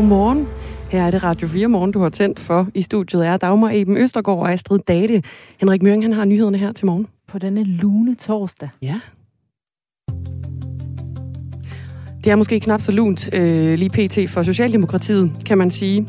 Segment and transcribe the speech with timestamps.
[0.00, 0.48] Godmorgen.
[0.90, 2.68] Her er det Radio 4 Morgen, du har tændt for.
[2.74, 5.22] I studiet er Dagmar Eben Østergaard og Astrid Date.
[5.60, 7.06] Henrik Møring, han har nyhederne her til morgen.
[7.28, 8.68] På denne lune torsdag.
[8.82, 9.00] Ja.
[12.24, 14.30] Det er måske knap så lunt øh, lige pt.
[14.30, 16.06] for Socialdemokratiet, kan man sige.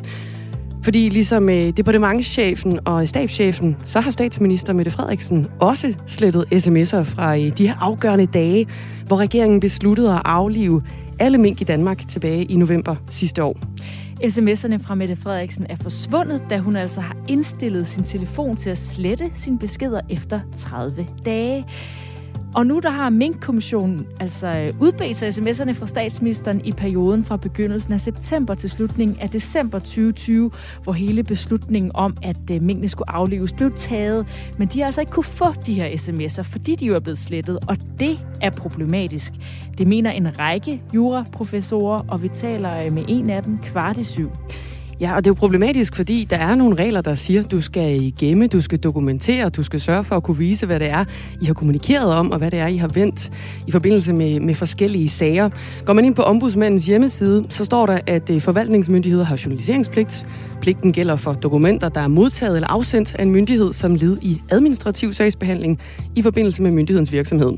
[0.84, 7.38] Fordi ligesom øh, departementschefen og stabschefen, så har statsminister Mette Frederiksen også slettet sms'er fra
[7.38, 8.68] øh, de her afgørende dage,
[9.08, 10.82] hvor regeringen besluttede at aflive
[11.22, 13.58] alle mink i Danmark tilbage i november sidste år.
[14.24, 18.78] SMS'erne fra Mette Frederiksen er forsvundet, da hun altså har indstillet sin telefon til at
[18.78, 21.66] slette sine beskeder efter 30 dage.
[22.56, 27.38] Og nu der har Mink-kommissionen altså øh, udbedt sig sms'erne fra statsministeren i perioden fra
[27.38, 30.52] begyndelsen af september til slutningen af december 2020,
[30.84, 34.26] hvor hele beslutningen om, at øh, minkene skulle afleves, blev taget.
[34.58, 37.18] Men de har altså ikke kunne få de her sms'er, fordi de jo er blevet
[37.18, 39.34] slettet, og det er problematisk.
[39.78, 44.04] Det mener en række juraprofessorer, og vi taler øh, med en af dem kvart i
[44.04, 44.32] syv.
[45.02, 48.14] Ja, og det er jo problematisk, fordi der er nogle regler, der siger, du skal
[48.20, 51.06] gemme, du skal dokumentere, du skal sørge for at kunne vise, hvad det er,
[51.42, 53.32] I har kommunikeret om, og hvad det er, I har vendt
[53.68, 55.50] i forbindelse med, med forskellige sager.
[55.86, 60.26] Går man ind på ombudsmandens hjemmeside, så står der, at øh, forvaltningsmyndigheder har journaliseringspligt.
[60.62, 64.42] Pligten gælder for dokumenter, der er modtaget eller afsendt af en myndighed som led i
[64.50, 65.80] administrativ sagsbehandling
[66.16, 67.52] i forbindelse med myndighedens virksomhed.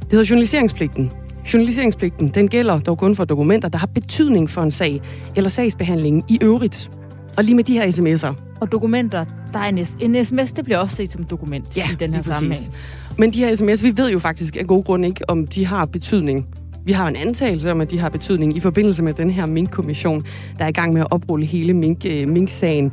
[0.00, 1.10] Det hedder journaliseringspligten.
[1.52, 5.00] Journaliseringspligten den gælder dog kun for dokumenter, der har betydning for en sag
[5.36, 6.90] eller sagsbehandlingen i øvrigt.
[7.36, 8.34] Og lige med de her sms'er.
[8.60, 11.94] Og dokumenter, der er en, en sms, det bliver også set som dokument ja, i
[11.94, 12.74] den her sammenhæng.
[13.18, 15.86] Men de her sms, vi ved jo faktisk af god grund ikke, om de har
[15.86, 16.46] betydning.
[16.84, 20.22] Vi har en antagelse om, at de har betydning i forbindelse med den her mink-kommission,
[20.58, 22.92] der er i gang med at oprulle hele mink, øh, mink-sagen.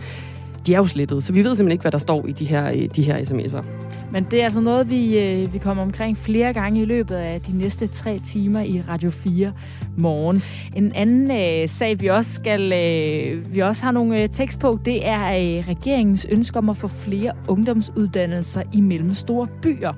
[0.67, 2.71] De er jo slettet, så vi ved simpelthen ikke, hvad der står i de her,
[2.71, 3.65] øh, de her sms'er.
[4.13, 7.41] Men det er altså noget, vi, øh, vi kommer omkring flere gange i løbet af
[7.41, 9.53] de næste tre timer i Radio 4
[9.97, 10.43] morgen.
[10.75, 14.79] En anden øh, sag, vi også skal, øh, vi også har nogle øh, tekst på,
[14.85, 19.93] det er øh, regeringens ønske om at få flere ungdomsuddannelser i mellemstore byer.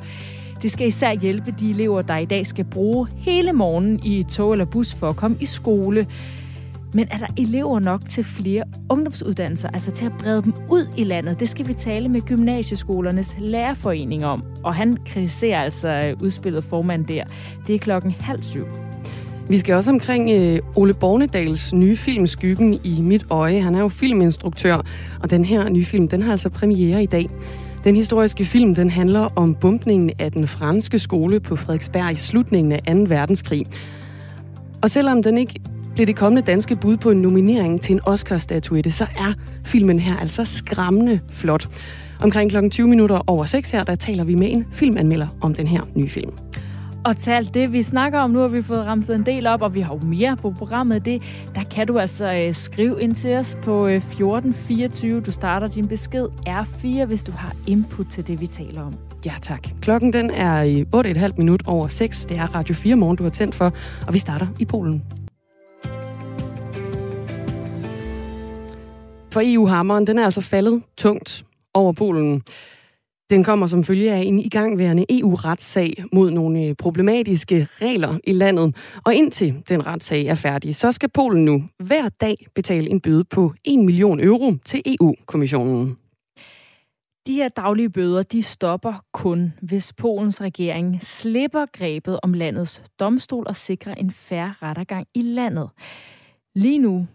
[0.61, 4.51] Det skal især hjælpe de elever, der i dag skal bruge hele morgenen i tog
[4.51, 6.07] eller bus for at komme i skole.
[6.95, 11.03] Men er der elever nok til flere ungdomsuddannelser, altså til at brede dem ud i
[11.03, 11.39] landet?
[11.39, 14.43] Det skal vi tale med Gymnasieskolernes Lærerforening om.
[14.63, 17.23] Og han kritiserer altså øh, udspillet formand der.
[17.67, 18.65] Det er klokken halv syv.
[19.49, 23.61] Vi skal også omkring øh, Ole Bornedals nye film Skyggen i mit øje.
[23.61, 24.81] Han er jo filminstruktør,
[25.21, 27.29] og den her nye film, den har altså premiere i dag.
[27.83, 32.71] Den historiske film, den handler om bumpningen af den franske skole på Frederiksberg i slutningen
[32.71, 33.15] af 2.
[33.15, 33.65] verdenskrig.
[34.81, 35.59] Og selvom den ikke
[35.95, 39.33] blev det kommende danske bud på en nominering til en Oscar-statuette, så er
[39.65, 41.67] filmen her altså skræmmende flot.
[42.21, 45.67] Omkring klokken 20 minutter over 6 her, der taler vi med en filmanmelder om den
[45.67, 46.31] her nye film.
[47.05, 49.61] Og til alt det, vi snakker om nu, har vi fået ramset en del op,
[49.61, 51.05] og vi har jo mere på programmet.
[51.05, 51.21] Det,
[51.55, 55.21] der kan du altså øh, skrive ind til os på øh, 1424.
[55.21, 58.93] Du starter din besked R4, hvis du har input til det, vi taler om.
[59.25, 59.67] Ja, tak.
[59.81, 62.25] Klokken den er i 8,5 minut over 6.
[62.25, 63.73] Det er Radio 4 morgen, du har tændt for,
[64.07, 65.24] og vi starter i Polen.
[69.35, 72.41] For EU-hammeren, den er altså faldet tungt over Polen.
[73.29, 78.75] Den kommer som følge af en igangværende EU-retssag mod nogle øh, problematiske regler i landet.
[79.05, 83.23] Og indtil den retssag er færdig, så skal Polen nu hver dag betale en bøde
[83.23, 85.97] på 1 million euro til EU-kommissionen.
[87.27, 93.47] De her daglige bøder, de stopper kun, hvis Polens regering slipper grebet om landets domstol
[93.47, 95.69] og sikrer en færre rettergang i landet.
[96.55, 97.07] Lige nu,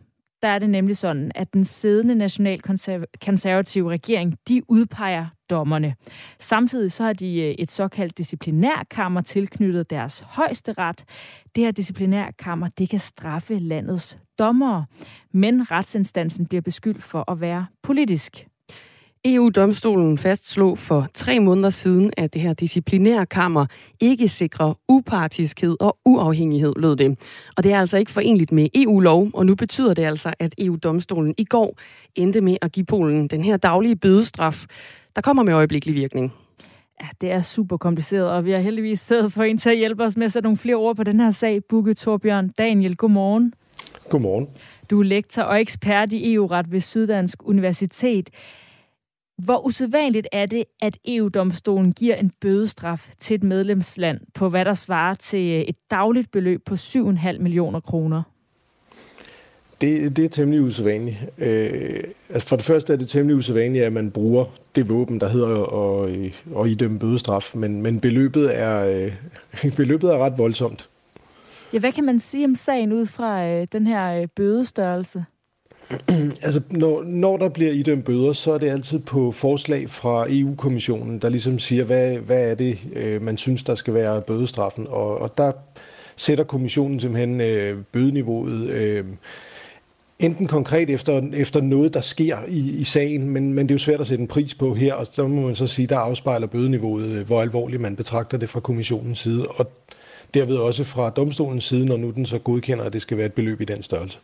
[0.42, 5.94] der er det nemlig sådan, at den siddende nationalkonservative regering, de udpeger dommerne.
[6.38, 11.04] Samtidig så har de øh, et såkaldt disciplinærkammer tilknyttet deres højeste ret.
[11.54, 14.86] Det her disciplinærkammer, det kan straffe landets dommere,
[15.32, 18.46] men retsinstansen bliver beskyldt for at være politisk.
[19.24, 23.66] EU-domstolen fastslog for tre måneder siden, at det her disciplinære kammer
[24.00, 27.18] ikke sikrer upartiskhed og uafhængighed, lød det.
[27.56, 31.34] Og det er altså ikke forenligt med EU-lov, og nu betyder det altså, at EU-domstolen
[31.38, 31.78] i går
[32.14, 34.64] endte med at give Polen den her daglige bødestraf,
[35.16, 36.32] der kommer med øjeblikkelig virkning.
[37.00, 40.04] Ja, det er super kompliceret, og vi har heldigvis siddet for en til at hjælpe
[40.04, 41.64] os med at sætte nogle flere ord på den her sag.
[41.64, 43.54] Bukke Torbjørn Daniel, godmorgen.
[44.10, 44.48] Godmorgen.
[44.90, 48.30] Du er lektor og ekspert i EU-ret ved Syddansk Universitet.
[49.44, 54.74] Hvor usædvanligt er det, at EU-domstolen giver en bødestraf til et medlemsland på, hvad der
[54.74, 58.22] svarer til et dagligt beløb på 7,5 millioner kroner?
[59.80, 61.16] Det, det er temmelig usædvanligt.
[61.38, 64.44] Øh, altså for det første er det temmelig usædvanligt, at man bruger
[64.76, 65.48] det våben, der hedder
[66.02, 68.84] at, at idømme bødestraf, men, men beløbet, er,
[69.64, 70.88] øh, beløbet er ret voldsomt.
[71.72, 75.24] Ja, hvad kan man sige om sagen ud fra øh, den her øh, bødestørrelse?
[76.42, 81.18] altså, når, når der bliver idømt bøder, så er det altid på forslag fra EU-kommissionen,
[81.18, 84.86] der ligesom siger, hvad, hvad er det, øh, man synes, der skal være bødestraffen.
[84.88, 85.52] Og, og der
[86.16, 89.04] sætter kommissionen simpelthen øh, bødeniveauet øh,
[90.20, 93.78] enten konkret efter, efter noget, der sker i, i sagen, men, men det er jo
[93.78, 96.46] svært at sætte en pris på her, og så må man så sige, der afspejler
[96.46, 99.70] bødeniveauet, øh, hvor alvorligt man betragter det fra kommissionens side, og
[100.34, 103.32] derved også fra domstolens side, når nu den så godkender, at det skal være et
[103.32, 104.18] beløb i den størrelse.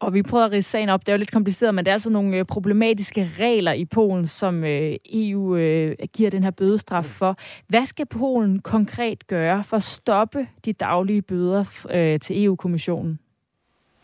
[0.00, 1.00] Og vi prøver at rise sagen op.
[1.00, 4.26] Det er jo lidt kompliceret, men der er altså nogle øh, problematiske regler i Polen,
[4.26, 7.36] som øh, EU øh, giver den her bødestraf for.
[7.68, 11.64] Hvad skal Polen konkret gøre for at stoppe de daglige bøder
[12.22, 13.18] til EU-kommissionen?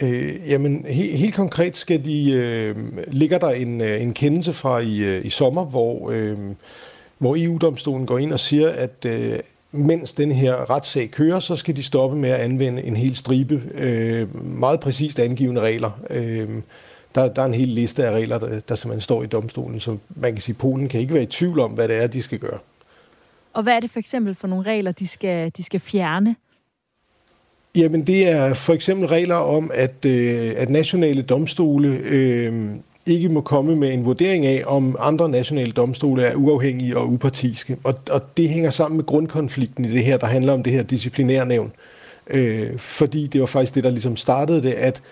[0.02, 2.76] Øh, jamen, he, helt konkret skal de, øh,
[3.06, 6.38] ligger der en, en kendelse fra i, i sommer, hvor, øh,
[7.18, 9.38] hvor EU-domstolen går ind og siger, at, øh,
[9.74, 13.62] mens den her retssag kører, så skal de stoppe med at anvende en hel stribe
[13.74, 15.90] øh, meget præcist angivende regler.
[16.10, 16.48] Øh,
[17.14, 19.96] der, der er en hel liste af regler, der, der simpelthen står i domstolen, så
[20.16, 22.22] man kan sige, at Polen kan ikke være i tvivl om, hvad det er, de
[22.22, 22.58] skal gøre.
[23.52, 26.36] Og hvad er det for eksempel for nogle regler, de skal, de skal fjerne?
[27.76, 32.70] Jamen, det er for eksempel regler om, at, øh, at nationale domstole øh,
[33.06, 37.76] ikke må komme med en vurdering af, om andre nationale domstole er uafhængige og upartiske.
[37.84, 40.82] Og, og det hænger sammen med grundkonflikten i det her, der handler om det her
[40.82, 41.72] disciplinærnævn.
[42.30, 45.02] Øh, fordi det var faktisk det, der ligesom startede det, at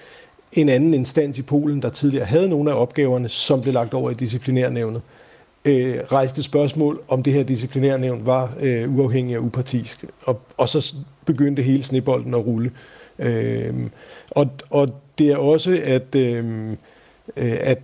[0.53, 4.11] en anden instans i Polen, der tidligere havde nogle af opgaverne, som blev lagt over
[4.11, 5.03] i disciplinærnævnet,
[5.65, 10.05] øh, rejste spørgsmål, om det her disciplinærnævn var øh, uafhængig og upartisk.
[10.25, 12.71] Og, og så begyndte hele snebolden at rulle.
[13.19, 13.75] Øh,
[14.31, 14.89] og, og
[15.19, 16.15] det er også, at...
[16.15, 16.77] Øh,
[17.37, 17.79] øh, at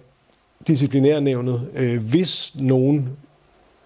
[0.66, 3.08] disciplinærnævnet, øh, hvis nogen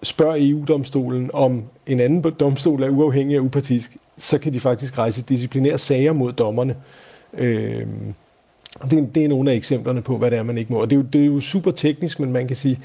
[0.03, 5.23] spørger EU-domstolen, om en anden domstol er uafhængig og upartisk, så kan de faktisk rejse
[5.23, 6.77] disciplinære sager mod dommerne.
[7.35, 7.87] Øh,
[8.91, 10.81] det, det er nogle af eksemplerne på, hvad det er, man ikke må.
[10.81, 12.79] Og det er jo, det er jo super teknisk, men man kan sige,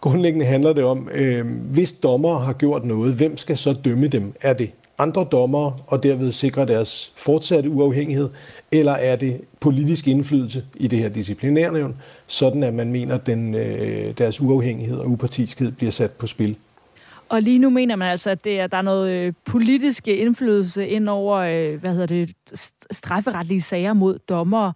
[0.00, 4.34] grundlæggende handler det om, øh, hvis dommer har gjort noget, hvem skal så dømme dem?
[4.40, 8.28] Er det andre dommere og derved sikre deres fortsatte uafhængighed,
[8.72, 11.96] eller er det politisk indflydelse i det her disciplinærnævn,
[12.26, 16.56] sådan at man mener, at den, øh, deres uafhængighed og upartiskhed bliver sat på spil?
[17.28, 20.88] Og lige nu mener man altså, at det er, der er noget øh, politisk indflydelse
[20.88, 22.32] ind over øh, hvad hedder det,
[22.90, 24.72] strafferetlige sager mod dommere.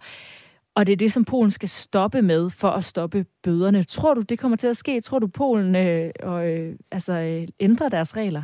[0.75, 3.83] Og det er det, som Polen skal stoppe med for at stoppe bøderne.
[3.83, 5.01] Tror du, det kommer til at ske?
[5.01, 8.43] Tror du, Polen øh, og, øh, altså, øh, ændrer deres regler?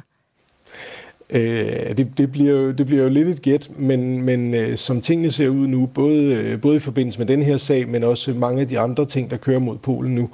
[1.29, 5.01] Øh, det, det, bliver jo, det bliver jo lidt et gæt, men, men øh, som
[5.01, 8.33] tingene ser ud nu, både, øh, både i forbindelse med den her sag, men også
[8.33, 10.29] mange af de andre ting, der kører mod Polen nu,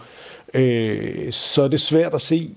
[0.53, 2.49] øh, så er det svært at se,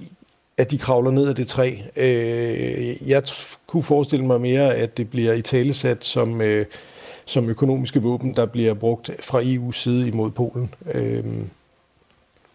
[0.57, 1.75] at de kravler ned af det træ.
[1.97, 3.23] Øh, jeg
[3.67, 6.67] kunne forestille mig mere, at det bliver i talesat som, øh,
[7.25, 10.75] som økonomiske våben, der bliver brugt fra EU's side imod Polen.
[10.93, 11.25] Øh,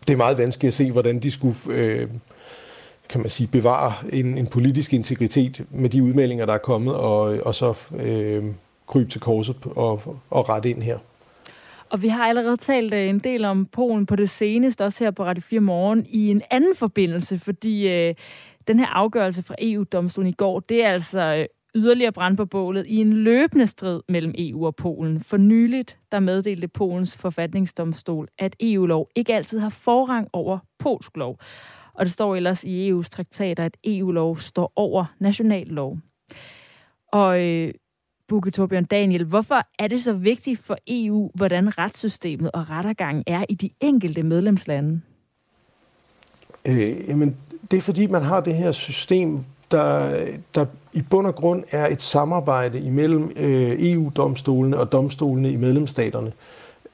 [0.07, 1.55] det er meget vanskeligt at se, hvordan de skulle...
[1.67, 2.07] Øh,
[3.09, 7.21] kan man sige, bevare en, en politisk integritet med de udmeldinger, der er kommet, og,
[7.45, 8.43] og så øh,
[8.87, 10.97] krybe til korset og, og rette ind her.
[11.89, 15.11] Og vi har allerede talt øh, en del om Polen på det seneste, også her
[15.11, 18.15] på Radio 4 Morgen, i en anden forbindelse, fordi øh,
[18.67, 22.85] den her afgørelse fra EU-domstolen i går, det er altså øh, yderligere brand på bålet
[22.87, 25.21] i en løbende strid mellem EU og Polen.
[25.21, 31.39] For nyligt, der meddelte Polens forfatningsdomstol, at EU-lov ikke altid har forrang over polsk lov.
[31.99, 35.97] Og det står ellers i EU's traktater, at EU-lov står over national lov.
[37.11, 37.73] Og øh,
[38.27, 43.45] Bukke Torbjørn Daniel, hvorfor er det så vigtigt for EU, hvordan retssystemet og rettergangen er
[43.49, 45.01] i de enkelte medlemslande?
[46.65, 47.37] Øh, jamen,
[47.71, 49.39] det er fordi, man har det her system,
[49.71, 50.25] der,
[50.55, 56.31] der i bund og grund er et samarbejde imellem øh, EU-domstolene og domstolene i medlemsstaterne.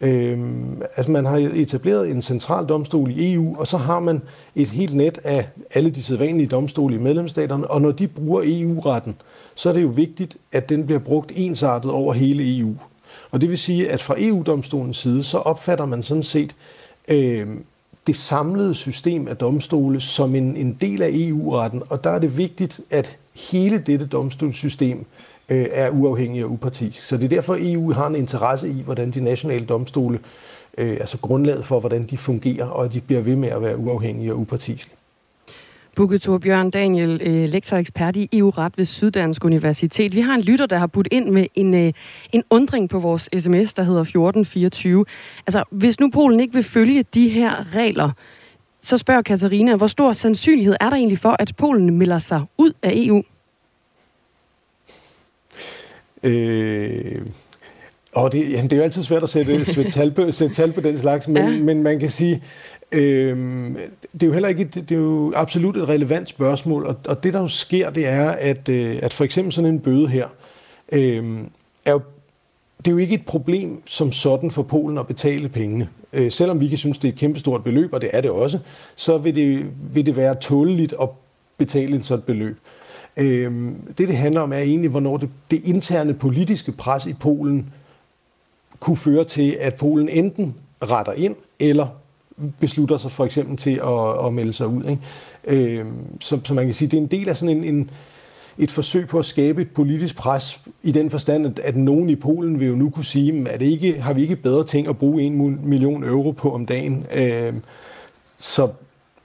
[0.01, 4.21] Øhm, altså man har etableret en central domstol i EU, og så har man
[4.55, 9.15] et helt net af alle de sædvanlige domstole i medlemsstaterne, og når de bruger EU-retten,
[9.55, 12.73] så er det jo vigtigt, at den bliver brugt ensartet over hele EU.
[13.31, 16.55] Og det vil sige, at fra EU-domstolens side, så opfatter man sådan set
[17.07, 17.47] øh,
[18.07, 22.37] det samlede system af domstole som en, en del af EU-retten, og der er det
[22.37, 23.17] vigtigt, at
[23.51, 25.05] hele dette domstolssystem
[25.49, 27.03] øh, er uafhængig og upartisk.
[27.03, 30.19] Så det er derfor, EU har en interesse i, hvordan de nationale domstole,
[30.77, 33.77] øh, altså grundlaget for, hvordan de fungerer, og at de bliver ved med at være
[33.77, 34.91] uafhængige og upartiske.
[35.95, 40.15] Bukke Bjørn Daniel, øh, lektor ekspert i EU-ret ved Syddansk Universitet.
[40.15, 41.93] Vi har en lytter, der har budt ind med en, øh,
[42.31, 45.05] en undring på vores sms, der hedder 1424.
[45.47, 48.11] Altså, hvis nu Polen ikke vil følge de her regler,
[48.81, 52.71] så spørger Katarina, hvor stor sandsynlighed er der egentlig for, at Polen melder sig ud
[52.83, 53.23] af EU?
[56.25, 57.21] Øh,
[58.13, 60.71] Og det, jamen, det er jo altid svært at sætte, sætte, tal, på, sætte tal
[60.71, 61.59] på den slags, men, ja.
[61.59, 62.43] men man kan sige,
[62.91, 63.37] øh,
[64.13, 67.33] det er jo heller ikke, det er jo absolut et relevant spørgsmål, og, og det
[67.33, 70.27] der jo sker, det er, at, øh, at for eksempel sådan en bøde her,
[70.91, 71.37] øh,
[71.85, 72.01] er jo,
[72.77, 75.89] det er jo ikke et problem som sådan for Polen at betale pengene.
[76.13, 78.59] Øh, selvom vi kan synes, det er et kæmpestort beløb, og det er det også,
[78.95, 81.09] så vil det, vil det være tåleligt at
[81.57, 82.57] betale et sådan beløb.
[82.57, 82.84] Øh,
[83.17, 87.73] Øhm, det, det handler om, er egentlig, hvornår det, det interne politiske pres i Polen
[88.79, 91.87] kunne føre til, at Polen enten retter ind, eller
[92.59, 94.83] beslutter sig for eksempel til at, at melde sig ud.
[94.83, 95.01] Ikke?
[95.47, 95.85] Øh,
[96.19, 97.89] så, så man kan sige, det er en del af sådan en, en
[98.57, 102.15] et forsøg på at skabe et politisk pres i den forstand, at, at nogen i
[102.15, 104.97] Polen vil jo nu kunne sige, at det ikke, har vi ikke bedre ting at
[104.97, 107.05] bruge en million euro på om dagen.
[107.13, 107.53] Øh,
[108.37, 108.69] så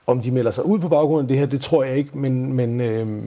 [0.07, 2.53] om de melder sig ud på baggrund af det her, det tror jeg ikke, men,
[2.53, 3.23] men, øh,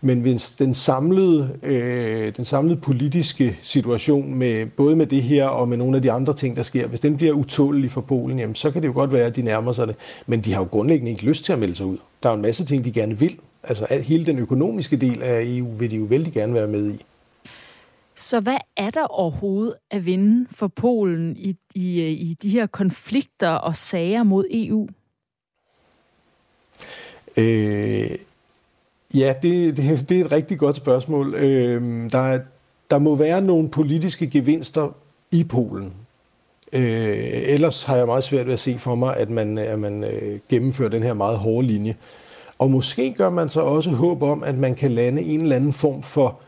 [0.00, 5.68] men hvis den samlede, øh, den samlede politiske situation, med, både med det her og
[5.68, 8.54] med nogle af de andre ting, der sker, hvis den bliver utålig for Polen, jamen,
[8.54, 9.96] så kan det jo godt være, at de nærmer sig det.
[10.26, 11.98] Men de har jo grundlæggende ikke lyst til at melde sig ud.
[12.22, 13.38] Der er jo en masse ting, de gerne vil.
[13.62, 17.04] Altså hele den økonomiske del af EU vil de jo vældig gerne være med i.
[18.14, 23.48] Så hvad er der overhovedet at vinde for Polen i, i, i de her konflikter
[23.48, 24.88] og sager mod EU?
[27.36, 28.10] Øh,
[29.14, 31.34] Ja, det, det, det er et rigtig godt spørgsmål.
[31.34, 32.40] Øh, der,
[32.90, 34.94] der må være nogle politiske gevinster
[35.32, 35.92] i Polen.
[36.72, 40.04] Øh, ellers har jeg meget svært ved at se for mig, at man, at man
[40.04, 41.94] øh, gennemfører den her meget hårde linje.
[42.58, 45.72] Og måske gør man så også håb om, at man kan lande en eller anden
[45.72, 46.40] form for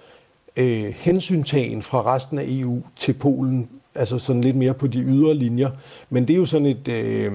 [0.57, 5.35] øh, hensyntagen fra resten af EU til Polen, altså sådan lidt mere på de ydre
[5.35, 5.71] linjer.
[6.11, 6.89] Men det er jo sådan et...
[6.89, 7.33] Øh,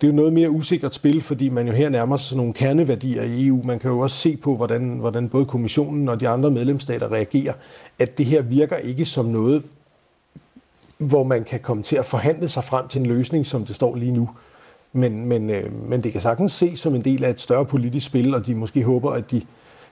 [0.00, 3.22] det er jo noget mere usikkert spil, fordi man jo her nærmer sig nogle kerneværdier
[3.22, 3.62] i EU.
[3.64, 7.52] Man kan jo også se på, hvordan, hvordan både kommissionen og de andre medlemsstater reagerer,
[7.98, 9.62] at det her virker ikke som noget,
[10.98, 13.96] hvor man kan komme til at forhandle sig frem til en løsning, som det står
[13.96, 14.30] lige nu.
[14.92, 18.06] Men, men, øh, men det kan sagtens se som en del af et større politisk
[18.06, 19.42] spil, og de måske håber, at de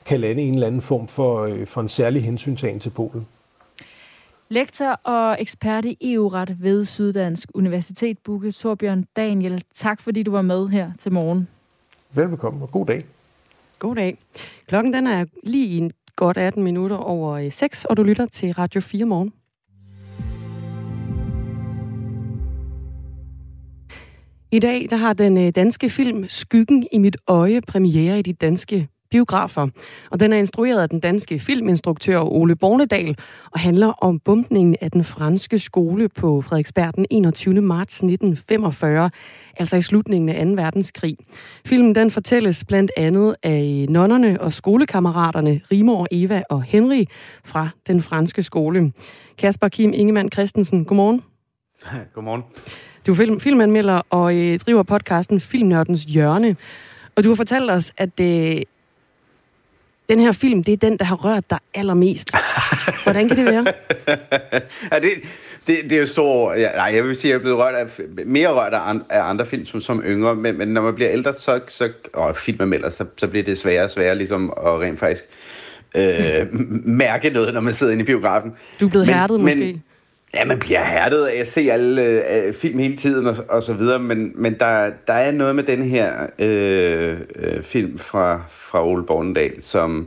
[0.04, 3.26] kan lande en eller anden form for, øh, for en særlig hensyntagen til Polen.
[4.49, 9.65] Lektor og ekspert i EU-ret ved Syddansk Universitet, Bukke Torbjørn Daniel.
[9.75, 11.49] Tak fordi du var med her til morgen.
[12.15, 13.03] Velbekomme og god dag.
[13.79, 14.19] God dag.
[14.67, 18.81] Klokken den er lige en godt 18 minutter over 6, og du lytter til Radio
[18.81, 19.33] 4 morgen.
[24.53, 28.33] I dag der har den øh, danske film Skyggen i mit øje premiere i de
[28.33, 29.68] danske biografer.
[30.11, 33.16] Og den er instrueret af den danske filminstruktør Ole Bornedal
[33.52, 37.61] og handler om bumpningen af den franske skole på Frederiksberg den 21.
[37.61, 39.11] marts 1945,
[39.56, 40.62] altså i slutningen af 2.
[40.62, 41.16] verdenskrig.
[41.66, 47.04] Filmen den fortælles blandt andet af nonnerne og skolekammeraterne Rimor, Eva og Henry
[47.44, 48.92] fra den franske skole.
[49.38, 51.23] Kasper Kim Ingemann Christensen, godmorgen.
[52.14, 52.42] Godmorgen.
[53.06, 56.56] Du er film, filmanmelder og øh, driver podcasten Filmnørdens Hjørne.
[57.16, 58.62] Og du har fortalt os, at øh,
[60.08, 62.30] den her film, det er den, der har rørt dig allermest.
[63.04, 63.66] Hvordan kan det være?
[64.92, 65.10] ja, det,
[65.66, 66.52] det, det er jo stor...
[66.52, 67.86] Ja, nej, jeg vil sige, at jeg er blevet rørt af,
[68.26, 71.10] mere rørt af, an, af andre film som, som yngre, men, men når man bliver
[71.10, 74.98] ældre, så, så og filmanmelder, så, så bliver det sværere og sværere ligesom at rent
[74.98, 75.25] faktisk
[75.96, 76.46] øh,
[77.04, 78.52] mærke noget, når man sidder inde i biografen.
[78.80, 79.58] Du er blevet men, hærdet måske?
[79.58, 79.82] Men,
[80.37, 82.02] Ja, man bliver hærdet af at se alle
[82.33, 85.64] øh, film hele tiden og, og så videre, men, men der, der er noget med
[85.64, 90.07] den her øh, øh, film fra, fra Ole Bornedal, som,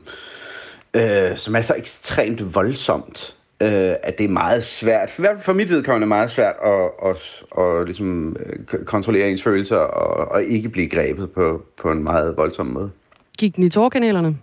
[0.93, 5.43] øh, som er så ekstremt voldsomt, øh, at det er meget svært, i hvert fald
[5.43, 10.31] for mit vedkommende meget svært at, at, at, at ligesom, øh, kontrollere ens følelser og,
[10.31, 12.91] og ikke blive grebet på, på en meget voldsom måde.
[13.39, 14.37] Gik den i tårkanalerne?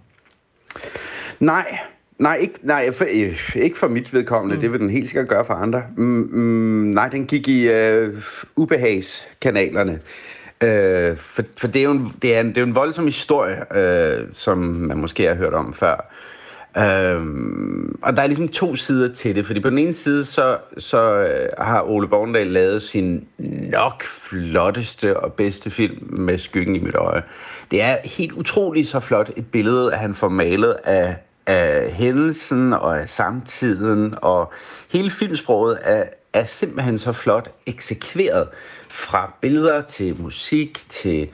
[1.40, 1.78] Nej,
[2.18, 4.54] Nej, ikke, nej for, øh, ikke for mit vedkommende.
[4.54, 4.60] Mm.
[4.60, 5.82] Det vil den helt sikkert gøre for andre.
[5.96, 8.22] Mm, mm, nej, den gik i øh,
[8.56, 10.00] ubehagskanalerne.
[10.62, 13.04] Øh, for for det, er jo en, det, er en, det er jo en voldsom
[13.04, 16.12] historie, øh, som man måske har hørt om før.
[16.76, 17.22] Øh,
[18.02, 21.14] og der er ligesom to sider til det, fordi på den ene side, så, så
[21.14, 23.24] øh, har Ole Borgendal lavet sin
[23.72, 27.22] nok flotteste og bedste film med skyggen i mit øje.
[27.70, 31.16] Det er helt utroligt så flot et billede, at han får malet af
[31.46, 34.52] af hændelsen og af samtiden, og
[34.92, 38.48] hele filmsproget er, er simpelthen så flot eksekveret
[38.88, 41.28] fra billeder til musik til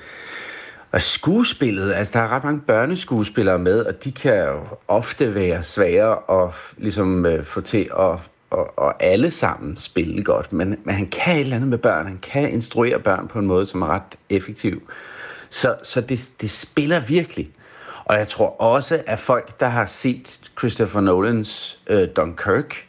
[0.92, 5.64] og skuespillet, altså der er ret mange børneskuespillere med, og de kan jo ofte være
[5.64, 8.18] svære at ligesom øh, få til at
[8.52, 12.06] og, og alle sammen spille godt, men, men han kan et eller andet med børn,
[12.06, 14.82] han kan instruere børn på en måde, som er ret effektiv.
[15.50, 17.50] Så, så det, det spiller virkelig.
[18.04, 22.86] Og jeg tror også, at folk, der har set Christopher Nolans øh, Dunkirk,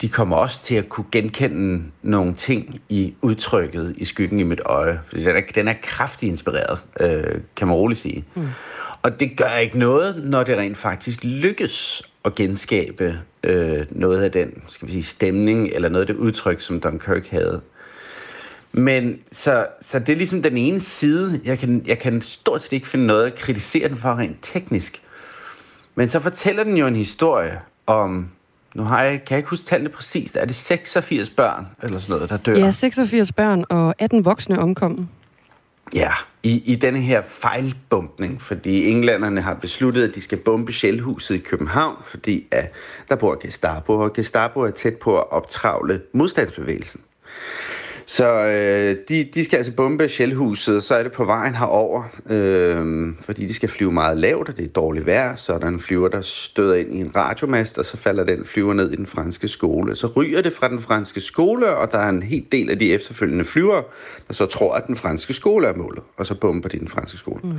[0.00, 4.60] de kommer også til at kunne genkende nogle ting i udtrykket i skyggen i mit
[4.64, 5.00] øje.
[5.06, 8.24] Fordi den er, den er kraftigt inspireret, øh, kan man roligt sige.
[8.34, 8.48] Mm.
[9.02, 14.32] Og det gør ikke noget, når det rent faktisk lykkes at genskabe øh, noget af
[14.32, 17.60] den skal vi sige, stemning, eller noget af det udtryk, som Dunkirk havde.
[18.72, 21.40] Men så, så det er ligesom den ene side.
[21.44, 25.02] Jeg kan, jeg kan stort set ikke finde noget at kritisere den for rent teknisk.
[25.94, 28.30] Men så fortæller den jo en historie om
[28.74, 30.36] nu har jeg, kan jeg ikke huske tallene præcist.
[30.36, 32.58] Er det 86 børn eller sådan noget, der dør?
[32.58, 35.08] Ja, 86 børn og 18 voksne omkom.
[35.94, 36.12] Ja,
[36.42, 41.38] i, i denne her fejlbumpning, fordi englænderne har besluttet, at de skal bombe Shellhuset i
[41.38, 42.72] København, fordi at
[43.08, 47.00] der bor Gestapo, og Gestapo er tæt på at optravle modstandsbevægelsen.
[48.06, 53.08] Så øh, de, de skal altså bombe Shellhuset, så er det på vejen herover, øh,
[53.20, 55.80] fordi de skal flyve meget lavt, og det er dårligt vejr, så er der en
[55.80, 59.06] flyver, der støder ind i en radiomast, og så falder den flyver ned i den
[59.06, 59.96] franske skole.
[59.96, 62.92] Så ryger det fra den franske skole, og der er en helt del af de
[62.92, 63.82] efterfølgende flyver,
[64.28, 67.18] der så tror, at den franske skole er målet, og så bomber de den franske
[67.18, 67.40] skole.
[67.42, 67.54] Mm.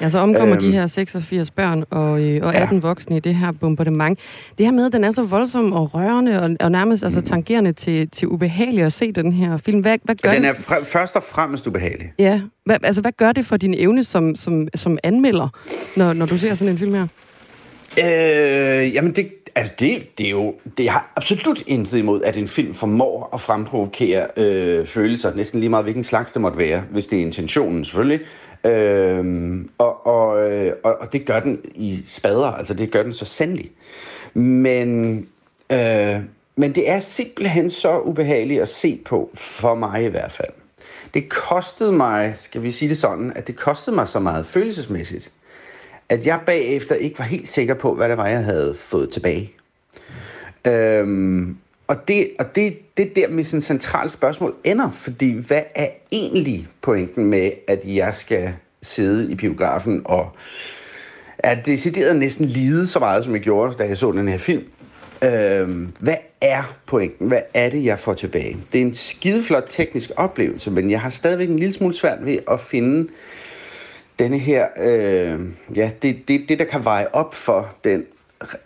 [0.00, 2.80] Ja, så omkommer øhm, de her 86 børn og, øh, og 18 ja.
[2.80, 4.18] voksne i det her bombardement.
[4.58, 8.10] Det her med, den er så voldsom og rørende, og, og nærmest altså, tangerende til,
[8.10, 9.71] til ubehageligt at se den her film.
[9.80, 12.12] Hvad, hvad gør den er fr- først og fremmest ubehagelig.
[12.18, 15.48] Ja, hvad, altså hvad gør det for din evne som, som, som anmelder,
[15.96, 17.06] når, når du ser sådan en film her?
[17.98, 22.48] Øh, jamen det, altså det, det er jo, det har absolut intet imod, at en
[22.48, 27.06] film formår at fremprovokere øh, følelser, næsten lige meget hvilken slags det måtte være, hvis
[27.06, 28.20] det er intentionen selvfølgelig.
[28.66, 33.12] Øh, og, og, øh, og, og det gør den i spader, altså det gør den
[33.12, 33.70] så sandelig.
[34.34, 35.16] Men,
[35.72, 36.16] øh,
[36.62, 40.52] men det er simpelthen så ubehageligt at se på, for mig i hvert fald.
[41.14, 45.30] Det kostede mig, skal vi sige det sådan, at det kostede mig så meget følelsesmæssigt,
[46.08, 49.52] at jeg bagefter ikke var helt sikker på, hvad det var, jeg havde fået tilbage.
[50.66, 51.56] Øhm,
[51.86, 55.88] og det, og det, det der med sådan et centralt spørgsmål ender, fordi hvad er
[56.12, 60.36] egentlig pointen med, at jeg skal sidde i biografen og
[61.38, 64.64] er decideret næsten lide så meget, som jeg gjorde, da jeg så den her film.
[65.24, 67.28] Øhm, hvad er pointen?
[67.28, 68.56] Hvad er det, jeg får tilbage?
[68.72, 72.38] Det er en skideflot teknisk oplevelse, men jeg har stadigvæk en lille smule svært ved
[72.50, 73.08] at finde
[74.18, 75.40] denne her, øh,
[75.76, 78.04] ja, det, det, det, der kan veje op for den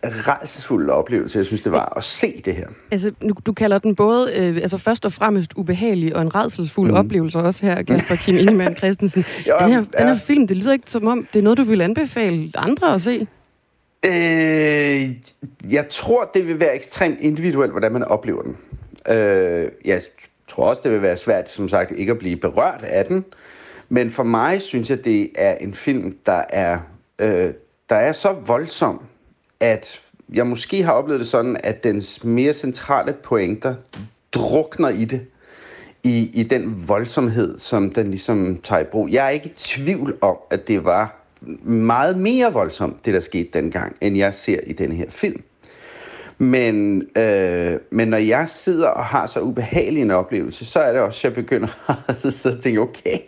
[0.04, 2.66] rejsesfulde oplevelse, jeg synes, det var at se det her.
[2.90, 6.90] Altså, nu, du kalder den både øh, altså først og fremmest ubehagelig og en redselsfuld
[6.90, 6.96] mm.
[6.96, 9.24] oplevelse også her, Kasper Kim Ingemann Christensen.
[9.46, 9.98] ja, den, her, ja.
[9.98, 12.94] den her film, det lyder ikke som om, det er noget, du vil anbefale andre
[12.94, 13.26] at se?
[14.04, 15.10] Øh,
[15.70, 18.56] jeg tror, det vil være ekstremt individuelt, hvordan man oplever den.
[19.08, 20.00] Øh, jeg
[20.48, 23.24] tror også, det vil være svært, som sagt, ikke at blive berørt af den.
[23.88, 26.78] Men for mig synes jeg, det er en film, der er,
[27.18, 27.52] øh,
[27.90, 29.02] der er så voldsom,
[29.60, 33.74] at jeg måske har oplevet det sådan, at dens mere centrale pointer
[34.32, 35.26] drukner i det.
[36.04, 39.08] I, i den voldsomhed, som den ligesom tager i brug.
[39.10, 41.25] Jeg er ikke i tvivl om, at det var
[41.64, 45.42] meget mere voldsomt, det der skete dengang, end jeg ser i den her film.
[46.38, 51.00] Men, øh, men når jeg sidder og har så ubehagelig en oplevelse, så er det
[51.00, 51.68] også, at jeg begynder
[52.24, 53.18] at sidde og tænke, okay,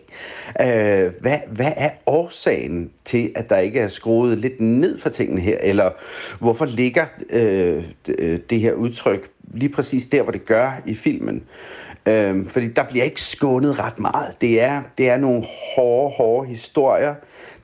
[0.61, 5.41] øh, hvad, hvad er årsagen til, at der ikke er skruet lidt ned for tingene
[5.41, 5.57] her?
[5.61, 5.89] Eller
[6.39, 7.83] hvorfor ligger øh,
[8.49, 11.43] det her udtryk lige præcis der, hvor det gør i filmen?
[12.05, 14.41] Øh, fordi der bliver ikke skånet ret meget.
[14.41, 15.43] Det er, det er nogle
[15.75, 17.15] hårde, hårde historier,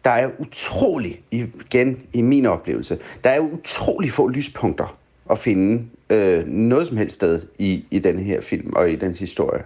[0.06, 4.98] der er utrolig, igen i min oplevelse, der er utrolig få lyspunkter
[5.32, 9.20] at finde øh, noget som helst sted i, i den her film og i dens
[9.20, 9.64] historie.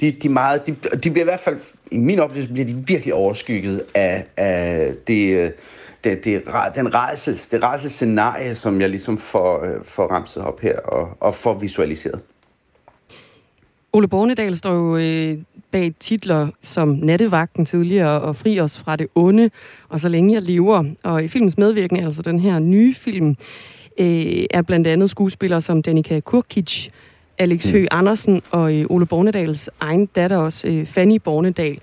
[0.00, 1.58] De, de, meget, de, de bliver i hvert fald,
[1.90, 5.50] i min oplevelse, bliver de virkelig overskygget af, af det, øh,
[6.04, 6.42] det, det,
[6.74, 11.34] den rejses, det rejsescenarie, som jeg ligesom får, øh, får ramset op her og, og
[11.34, 12.20] får visualiseret.
[13.96, 15.38] Ole Bornedal står jo øh,
[15.70, 19.50] bag titler som Nattevagten tidligere og Fri os fra det onde
[19.88, 20.84] og Så længe jeg lever.
[21.02, 23.36] Og i filmens medvirkning, altså den her nye film,
[23.98, 26.88] øh, er blandt andet skuespillere som Danica Kurkic,
[27.38, 31.78] Alex Høgh Andersen og øh, Ole Bornedals egen datter også, øh, Fanny Bornedal.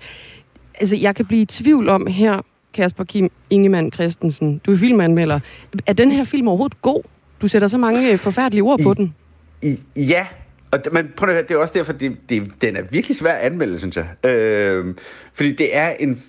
[0.74, 2.40] Altså, jeg kan blive i tvivl om her,
[2.74, 5.40] Kasper Kim Ingemann Christensen, du er filmanmelder.
[5.86, 7.02] Er den her film overhovedet god?
[7.42, 9.14] Du sætter så mange øh, forfærdelige ord på den.
[9.62, 10.26] I, ja,
[10.74, 13.32] og, men prøv at høre, det er også derfor, det, det, den er virkelig svær
[13.32, 14.30] at anmelde, synes jeg.
[14.30, 14.94] Øh,
[15.32, 16.22] fordi det er en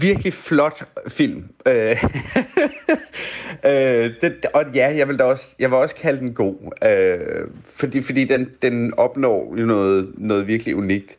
[0.00, 1.44] virkelig flot film.
[1.68, 1.74] Øh,
[3.66, 6.54] øh, det, og ja, jeg vil da også, jeg vil også kalde den god.
[6.88, 11.16] Øh, fordi fordi den, den opnår jo noget, noget virkelig unikt.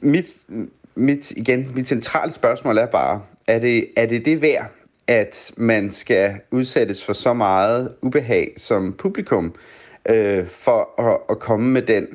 [0.00, 0.28] Mit,
[0.94, 4.70] mit, igen, mit centrale spørgsmål er bare, er det, er det det værd,
[5.06, 9.83] at man skal udsættes for så meget ubehag som publikum, øh,
[10.50, 12.06] for at, at komme med den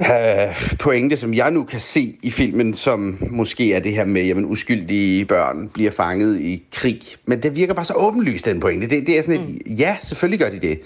[0.00, 4.30] øh, pointe, som jeg nu kan se i filmen, som måske er det her med,
[4.30, 7.00] at uskyldige børn bliver fanget i krig.
[7.26, 8.88] Men det virker bare så åbenlyst, den pointe.
[8.88, 9.74] Det, det er sådan et, mm.
[9.74, 10.80] ja, selvfølgelig gør de det.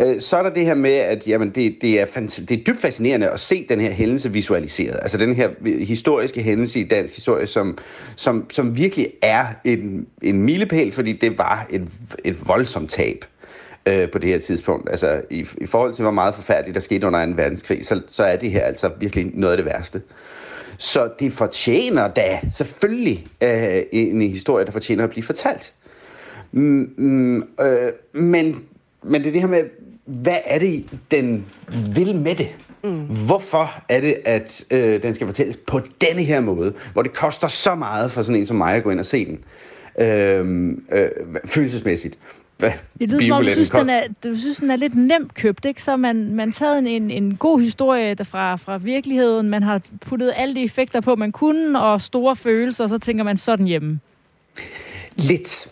[0.00, 2.06] Øh, så er der det her med, at jamen, det, det, er,
[2.48, 4.98] det er dybt fascinerende at se den her hændelse visualiseret.
[5.02, 5.48] Altså den her
[5.84, 7.78] historiske hændelse i dansk historie, som,
[8.16, 11.88] som, som virkelig er en, en milepæl, fordi det var et,
[12.24, 13.24] et voldsomt tab
[13.86, 14.90] øh, på det her tidspunkt.
[14.90, 17.32] Altså i, i forhold til, hvor meget forfærdeligt der skete under 2.
[17.36, 20.02] verdenskrig, så, så er det her altså virkelig noget af det værste.
[20.78, 25.72] Så det fortjener da selvfølgelig øh, en historie, der fortjener at blive fortalt.
[26.52, 28.62] Mm, mm, øh, men,
[29.02, 29.64] men det er det her med,
[30.06, 31.46] hvad er det, den
[31.94, 32.48] vil med det?
[32.84, 33.04] Mm.
[33.26, 37.48] Hvorfor er det, at øh, den skal fortælles på denne her måde, hvor det koster
[37.48, 39.38] så meget for sådan en som mig at gå ind og se den?
[40.06, 41.10] Øh, øh,
[41.44, 42.18] følelsesmæssigt.
[42.58, 45.34] Hvad det lyder som om, du synes, den er, du synes, den er lidt nemt
[45.34, 45.82] købt, ikke?
[45.82, 50.54] Så man, man taget en, en god historie fra, fra virkeligheden, man har puttet alle
[50.54, 54.00] de effekter på, man kunne, og store følelser, og så tænker man sådan hjemme.
[55.16, 55.68] Lidt.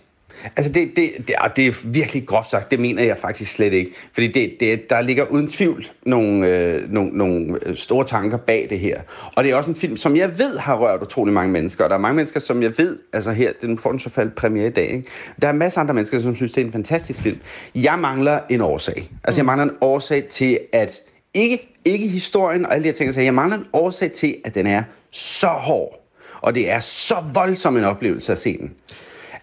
[0.56, 2.70] Altså, det, det, det, det er virkelig groft sagt.
[2.70, 3.92] Det mener jeg faktisk slet ikke.
[4.12, 8.78] Fordi det, det, der ligger uden tvivl nogle, øh, nogle, nogle store tanker bag det
[8.78, 9.00] her.
[9.36, 11.84] Og det er også en film, som jeg ved har rørt utrolig mange mennesker.
[11.84, 14.34] Og der er mange mennesker, som jeg ved, altså her, den får den så faldt
[14.34, 14.90] premiere i dag.
[14.90, 15.04] Ikke?
[15.42, 17.38] Der er masser af andre mennesker, som synes, det er en fantastisk film.
[17.74, 19.10] Jeg mangler en årsag.
[19.24, 19.46] Altså, jeg mm.
[19.46, 21.00] mangler en årsag til, at
[21.34, 24.66] ikke, ikke historien og alle de her ting, jeg mangler en årsag til, at den
[24.66, 26.02] er så hård.
[26.40, 28.72] Og det er så voldsom en oplevelse at se den.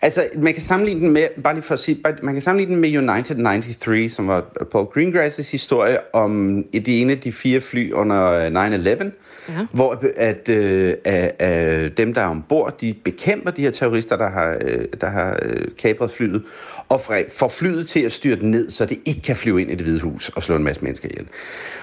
[0.03, 2.81] Altså, man kan sammenligne den med, bare lige for at sige, man kan sammenligne den
[2.81, 7.91] med United 93, som var Paul Greengrass' historie om det ene af de fire fly
[7.91, 9.11] under 9-11,
[9.49, 9.67] ja.
[9.71, 14.57] hvor at, øh, at, dem, der er ombord, de bekæmper de her terrorister, der har,
[14.61, 16.43] øh, der har øh, kapret flyet,
[16.89, 17.01] og
[17.37, 19.99] får flyet til at styrte ned, så det ikke kan flyve ind i det hvide
[19.99, 21.27] hus og slå en masse mennesker ihjel.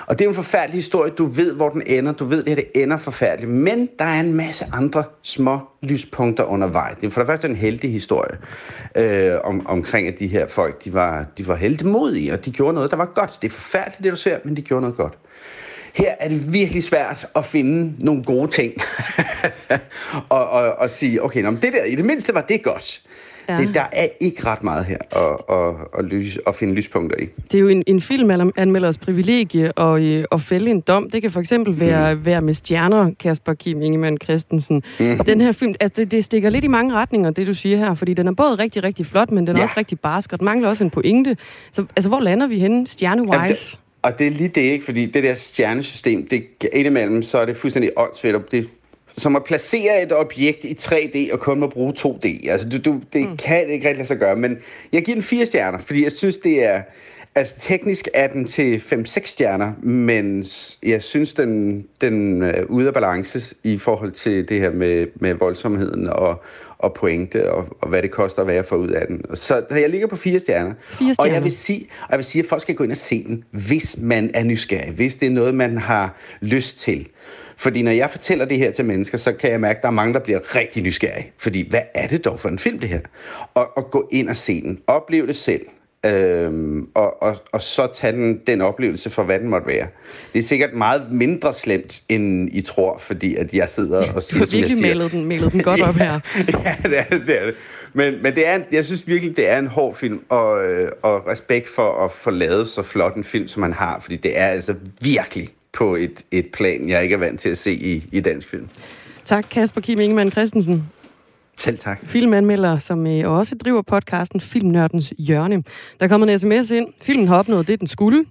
[0.07, 1.11] Og det er jo en forfærdelig historie.
[1.11, 2.13] Du ved, hvor den ender.
[2.13, 3.53] Du ved, det her det ender forfærdeligt.
[3.53, 6.97] Men der er en masse andre små lyspunkter undervejs.
[7.01, 8.39] Det er for det første en heldig historie
[8.97, 12.75] øh, om, omkring, at de her folk, de var, de var heldemodige, og de gjorde
[12.75, 13.39] noget, der var godt.
[13.43, 15.19] Det er forfærdeligt, det du ser, men de gjorde noget godt.
[15.93, 18.75] Her er det virkelig svært at finde nogle gode ting.
[20.29, 23.01] og, og, og sige, okay, nå, det der, i det mindste var det godt.
[23.51, 23.61] Ja.
[23.61, 27.29] Det, der er ikke ret meget her at, at, at, lys, at finde lyspunkter i.
[27.53, 31.11] Det er jo en, en filmanmelders privilegie at, øh, at fælde en dom.
[31.11, 32.25] Det kan for eksempel være, mm.
[32.25, 34.83] være med stjerner, Kasper Kim Ingemann Christensen.
[35.01, 35.19] Mm.
[35.19, 37.95] Den her film, altså det, det stikker lidt i mange retninger, det du siger her,
[37.95, 39.65] fordi den er både rigtig, rigtig flot, men den er ja.
[39.65, 41.37] også rigtig barsk, og den mangler også en pointe.
[41.73, 43.79] Så altså, hvor lander vi henne stjerne-wise?
[44.03, 44.85] Og det er lige det, ikke?
[44.85, 48.53] Fordi det der stjernesystem, det indimellem, så er det fuldstændig åndssvagt.
[48.53, 48.71] Det
[49.21, 52.51] som at placere et objekt i 3D og kun må bruge 2D.
[52.51, 53.37] Altså, du, du, det mm.
[53.37, 54.59] kan ikke rigtig lade sig gøre, men
[54.93, 56.83] jeg giver den fire stjerner, fordi jeg synes, det er...
[57.35, 60.45] Altså, teknisk er den til 5-6 stjerner, men
[60.83, 65.35] jeg synes, den, den er ude af balance i forhold til det her med, med
[65.35, 66.43] voldsomheden og,
[66.79, 69.23] og pointe, og, og hvad det koster at være for ud af den.
[69.35, 70.75] Så jeg ligger på fire stjerner.
[70.83, 71.31] Fire stjerner.
[71.31, 73.25] Og jeg vil, sige, og jeg vil sige, at folk skal gå ind og se
[73.25, 77.09] den, hvis man er nysgerrig, hvis det er noget, man har lyst til.
[77.61, 79.93] Fordi når jeg fortæller det her til mennesker, så kan jeg mærke, at der er
[79.93, 81.33] mange, der bliver rigtig nysgerrige.
[81.39, 83.01] Fordi hvad er det dog for en film, det her?
[83.55, 84.79] Og, og gå ind og se den.
[84.87, 85.63] Oplev det selv.
[86.07, 89.87] Øhm, og, og, og så tage den, den oplevelse for, hvad den måtte være.
[90.33, 94.23] Det er sikkert meget mindre slemt, end I tror, fordi at jeg sidder ja, og
[94.23, 94.63] siger, siger.
[94.63, 96.21] Du har virkelig den, den godt op her.
[96.65, 97.41] ja, det er det.
[97.41, 97.55] Er det.
[97.93, 101.27] Men, men det er, jeg synes virkelig, det er en hård film, og, øh, og
[101.27, 104.47] respekt for at få lavet så flot en film, som man har, fordi det er
[104.47, 108.21] altså virkelig på et, et plan, jeg ikke er vant til at se i, i
[108.21, 108.69] dansk film.
[109.25, 110.93] Tak, Kasper Kim Ingemann Christensen.
[111.59, 112.07] Selv tak.
[112.07, 115.63] Filmanmelder, som øh, også driver podcasten Filmnørdens Hjørne.
[116.01, 116.89] Der kommer en sms ind.
[117.03, 118.25] Filmen har opnået det, den skulle.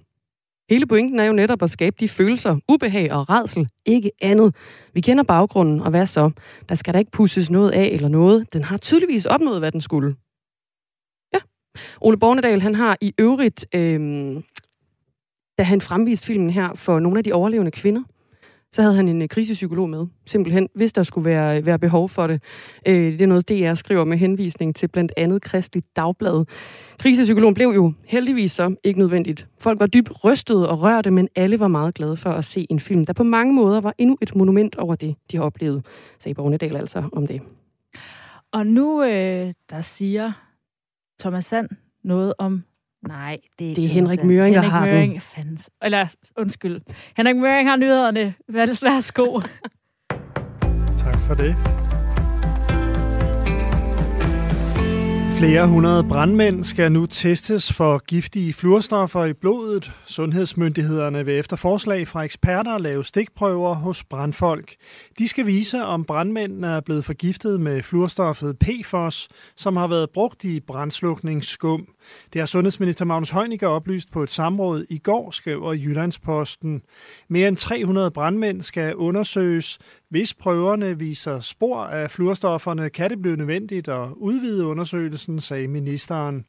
[0.70, 4.54] Hele pointen er jo netop at skabe de følelser, ubehag og redsel, ikke andet.
[4.94, 6.30] Vi kender baggrunden, og hvad så?
[6.68, 8.52] Der skal der ikke pusses noget af eller noget.
[8.52, 10.14] Den har tydeligvis opnået, hvad den skulle.
[11.34, 11.38] Ja.
[12.00, 14.36] Ole Bornedal, han har i øvrigt øh,
[15.60, 18.02] da han fremviste filmen her for nogle af de overlevende kvinder,
[18.72, 22.26] så havde han en øh, krisepsykolog med, simpelthen, hvis der skulle være, være behov for
[22.26, 22.42] det.
[22.88, 26.44] Øh, det er noget, DR skriver med henvisning til blandt andet Kristelig Dagblad.
[26.98, 29.48] Krisepsykologen blev jo heldigvis så ikke nødvendigt.
[29.58, 32.80] Folk var dybt rystede og rørte, men alle var meget glade for at se en
[32.80, 35.86] film, der på mange måder var endnu et monument over det, de har oplevet,
[36.18, 37.40] sagde Bornedal altså om det.
[38.52, 40.32] Og nu, øh, der siger
[41.20, 41.68] Thomas Sand
[42.04, 42.62] noget om
[43.08, 45.20] Nej, det er Det er Henrik Møring, der har Møring, den.
[45.20, 45.70] Fandens.
[45.82, 46.80] Eller, undskyld.
[47.16, 48.34] Henrik Møring har nyhederne.
[48.48, 49.40] Værsgo.
[50.98, 51.56] tak for det.
[55.40, 59.92] Flere hundrede brandmænd skal nu testes for giftige fluorstoffer i blodet.
[60.06, 64.74] Sundhedsmyndighederne vil efter forslag fra eksperter lave stikprøver hos brandfolk.
[65.18, 70.44] De skal vise, om brandmændene er blevet forgiftet med fluorstoffet PFOS, som har været brugt
[70.44, 71.86] i brandslukningsskum.
[72.32, 76.82] Det har sundhedsminister Magnus Heunicke oplyst på et samråd i går, skriver Jyllandsposten.
[77.28, 79.78] Mere end 300 brandmænd skal undersøges.
[80.10, 86.44] Hvis prøverne viser spor af fluorstofferne, kan det blive nødvendigt at udvide undersøgelsen, sagde ministeren.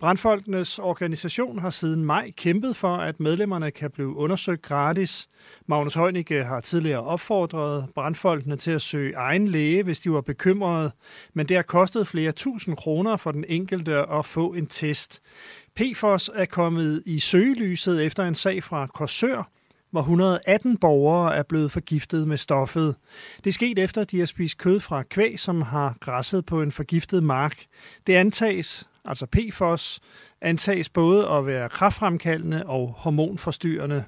[0.00, 5.28] Brandfolkenes organisation har siden maj kæmpet for, at medlemmerne kan blive undersøgt gratis.
[5.66, 10.92] Magnus Heunicke har tidligere opfordret brandfolkene til at søge egen læge, hvis de var bekymrede,
[11.34, 15.20] men det har kostet flere tusind kroner for den enkelte at få en test.
[15.76, 19.50] PFOS er kommet i søgelyset efter en sag fra Korsør,
[19.90, 22.96] hvor 118 borgere er blevet forgiftet med stoffet.
[23.36, 26.62] Det er sket efter, at de har spist kød fra kvæg, som har græsset på
[26.62, 27.64] en forgiftet mark.
[28.06, 30.00] Det antages, altså PFOS,
[30.40, 34.04] antages både at være kraftfremkaldende og hormonforstyrrende.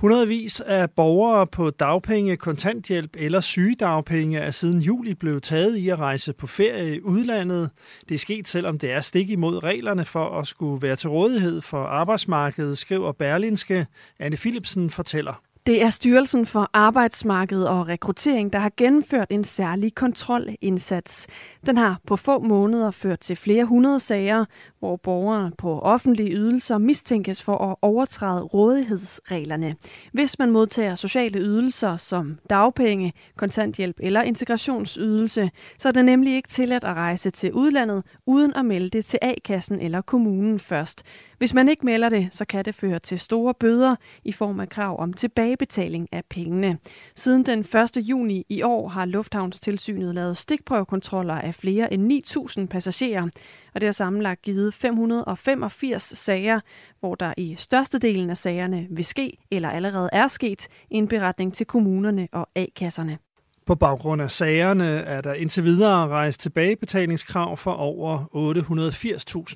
[0.00, 5.98] Hundredvis af borgere på dagpenge, kontanthjælp eller sygedagpenge er siden juli blevet taget i at
[5.98, 7.70] rejse på ferie i udlandet.
[8.08, 11.60] Det er sket, selvom det er stik imod reglerne for at skulle være til rådighed
[11.60, 13.86] for arbejdsmarkedet, skriver Berlinske.
[14.18, 15.49] Anne Philipsen fortæller.
[15.66, 21.26] Det er Styrelsen for Arbejdsmarked og Rekruttering, der har gennemført en særlig kontrolindsats.
[21.66, 24.44] Den har på få måneder ført til flere hundrede sager,
[24.80, 29.76] hvor borgere på offentlige ydelser mistænkes for at overtræde rådighedsreglerne.
[30.12, 36.48] Hvis man modtager sociale ydelser som dagpenge, kontanthjælp eller integrationsydelse, så er det nemlig ikke
[36.48, 41.02] tilladt at rejse til udlandet uden at melde det til A-kassen eller kommunen først.
[41.38, 44.68] Hvis man ikke melder det, så kan det føre til store bøder i form af
[44.68, 46.78] krav om tilbagebetaling af pengene.
[47.16, 47.96] Siden den 1.
[47.96, 52.12] juni i år har Lufthavnstilsynet lavet stikprøvekontroller af flere end
[52.60, 53.28] 9.000 passagerer,
[53.74, 56.60] og det har sammenlagt givet 585 sager,
[57.00, 62.28] hvor der i størstedelen af sagerne vil ske eller allerede er sket indberetning til kommunerne
[62.32, 63.18] og A-kasserne.
[63.66, 68.18] På baggrund af sagerne er der indtil videre rejst tilbagebetalingskrav for over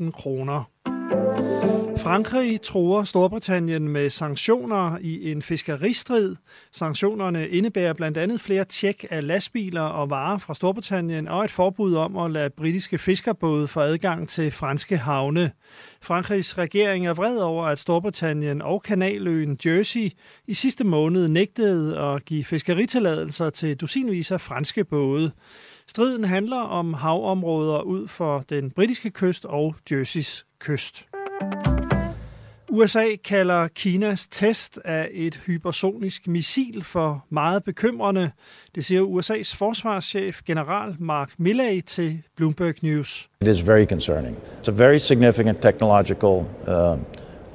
[0.05, 0.94] 880.000 kroner.
[2.05, 6.37] Frankrig tror Storbritannien med sanktioner i en fiskeristrid.
[6.73, 11.95] Sanktionerne indebærer blandt andet flere tjek af lastbiler og varer fra Storbritannien og et forbud
[11.95, 15.51] om at lade britiske fiskerbåde få adgang til franske havne.
[16.03, 20.11] Frankrigs regering er vred over, at Storbritannien og kanaløen Jersey
[20.47, 25.33] i sidste måned nægtede at give fiskeritilladelser til dusinvis af franske både.
[25.89, 31.09] Striden handler om havområder ud for den britiske kyst og Jerseys kyst.
[32.75, 38.31] USA kalder Kinas test af et hypersonisk missil for meget bekymrende.
[38.75, 43.29] Det siger USA's forsvarschef general Mark Milley til Bloomberg News.
[43.41, 44.37] It is very concerning.
[44.37, 46.99] It's a very significant technological uh,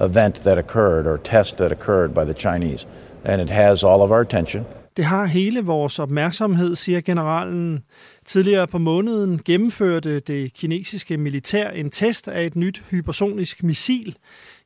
[0.09, 2.87] event that occurred or test that occurred by the Chinese
[3.23, 4.65] and it has all of our attention.
[4.97, 7.83] Det har hele vores opmærksomhed, siger generalen.
[8.25, 14.15] Tidligere på måneden gennemførte det kinesiske militær en test af et nyt hypersonisk missil.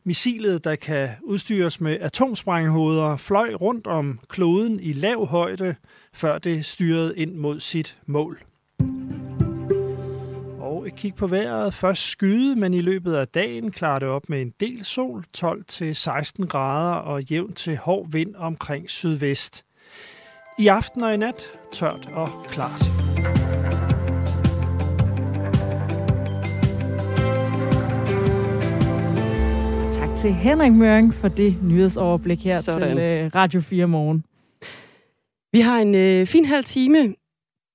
[0.05, 5.75] Missilet, der kan udstyres med atomsprænghoveder, fløj rundt om kloden i lav højde,
[6.13, 8.43] før det styrede ind mod sit mål.
[10.59, 11.73] Og et kig på vejret.
[11.73, 16.45] Først skyde, men i løbet af dagen klarer det op med en del sol, 12-16
[16.47, 19.65] grader og jævn til hård vind omkring sydvest.
[20.59, 22.91] I aften og i nat tørt og klart.
[30.23, 32.97] Til Henrik Møring for det nyhedsoverblik her Sådan.
[32.97, 34.23] til uh, Radio 4 morgen.
[35.51, 37.15] Vi har en øh, fin halv time,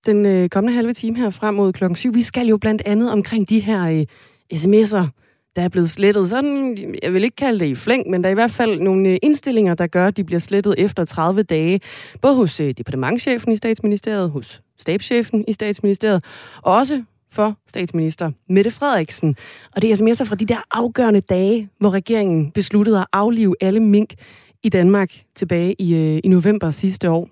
[0.07, 2.15] den øh, kommende halve time her frem mod klokken 7.
[2.15, 4.07] Vi skal jo blandt andet omkring de her øh,
[4.55, 5.09] sms'er,
[5.57, 6.29] der er blevet slettet.
[6.29, 9.09] Sådan, jeg vil ikke kalde det i flæng, men der er i hvert fald nogle
[9.09, 11.81] øh, indstillinger, der gør, at de bliver slettet efter 30 dage.
[12.21, 16.25] Både hos øh, departementchefen i statsministeriet, hos stabschefen i statsministeriet,
[16.63, 19.37] og også for statsminister Mette Frederiksen.
[19.77, 23.81] Og det er sms'er fra de der afgørende dage, hvor regeringen besluttede at aflive alle
[23.81, 24.15] mink
[24.63, 27.29] i Danmark tilbage i, øh, i november sidste år.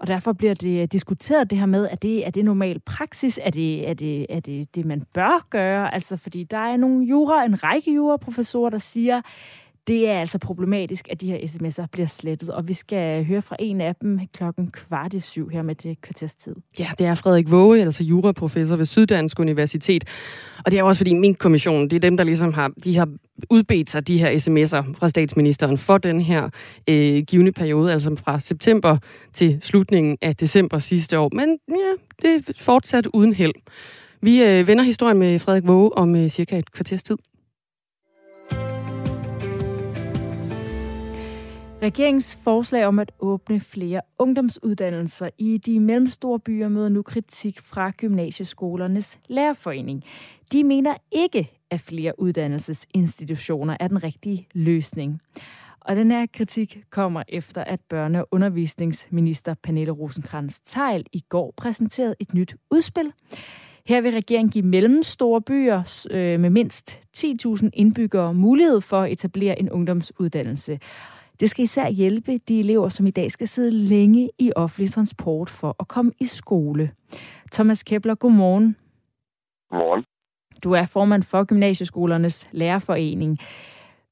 [0.00, 3.38] Og derfor bliver det øh, diskuteret det her med, at det er det normal praksis,
[3.42, 5.94] er det, er det, er det det, man bør gøre?
[5.94, 9.22] Altså, fordi der er nogle jura, en række juraprofessorer, der siger,
[9.88, 13.56] det er altså problematisk, at de her sms'er bliver slettet, og vi skal høre fra
[13.58, 16.54] en af dem klokken kvart i syv her med det kvarterstid.
[16.78, 20.04] Ja, det er Frederik Våge, altså juraprofessor ved Syddansk Universitet.
[20.64, 23.08] Og det er også fordi min kommission, det er dem, der ligesom har, de har
[23.50, 26.48] udbedt sig de her sms'er fra statsministeren for den her
[26.88, 28.98] øh, givende periode, altså fra september
[29.32, 31.30] til slutningen af december sidste år.
[31.32, 33.54] Men ja, det er fortsat uden held.
[34.22, 37.16] Vi øh, vender historien med Frederik Våge om øh, cirka et kvarters tid.
[41.82, 47.90] Regeringens forslag om at åbne flere ungdomsuddannelser i de mellemstore byer møder nu kritik fra
[47.90, 50.04] gymnasieskolernes lærerforening.
[50.52, 55.20] De mener ikke, at flere uddannelsesinstitutioner er den rigtige løsning.
[55.80, 61.54] Og den her kritik kommer efter, at børne- og undervisningsminister Pernille rosenkrantz teil i går
[61.56, 63.12] præsenterede et nyt udspil.
[63.86, 69.60] Her vil regeringen give mellemstore byer øh, med mindst 10.000 indbyggere mulighed for at etablere
[69.60, 70.78] en ungdomsuddannelse.
[71.40, 75.50] Det skal især hjælpe de elever, som i dag skal sidde længe i offentlig transport
[75.50, 76.90] for at komme i skole.
[77.52, 78.76] Thomas Kepler, godmorgen.
[79.70, 80.04] Godmorgen.
[80.64, 83.38] Du er formand for Gymnasieskolernes Lærerforening.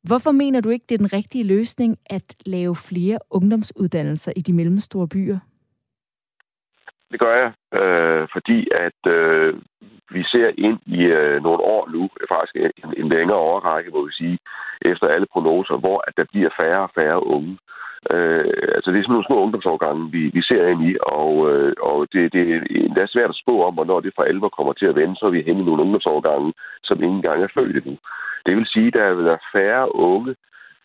[0.03, 4.53] Hvorfor mener du ikke, det er den rigtige løsning at lave flere ungdomsuddannelser i de
[4.53, 5.39] mellemstore byer?
[7.11, 9.55] Det gør jeg, øh, fordi at øh,
[10.11, 14.12] vi ser ind i øh, nogle år nu, faktisk en, en længere overrække, hvor vi
[14.12, 14.38] sige,
[14.83, 17.59] efter alle prognoser, hvor at der bliver færre og færre unge.
[18.11, 18.45] Øh,
[18.77, 22.07] altså det er sådan nogle små ungdomsårgange, vi, vi ser ind i, og, øh, og
[22.12, 22.45] det, det,
[22.95, 25.27] det er svært at spå om, hvornår det for alvor kommer til at vende, så
[25.27, 27.97] er vi hen i nogle ungdomsårgange, som ingen gang er født endnu.
[28.47, 30.35] Det vil sige, at der vil være færre unge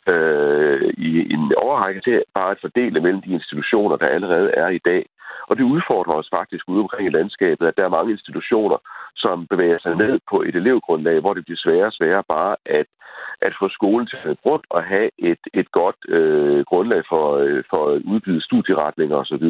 [0.07, 4.81] øh, i en overrække til bare at fordele mellem de institutioner, der allerede er i
[4.85, 5.05] dag.
[5.51, 8.77] Og det udfordrer os faktisk ude omkring i landskabet, at der er mange institutioner,
[9.15, 12.87] som bevæger sig ned på et elevgrundlag, hvor det bliver sværere og sværere bare at,
[13.41, 17.63] at få skolen til at rundt og have et, et godt øh, grundlag for, øh,
[17.69, 19.45] for at udbyde studieretninger osv.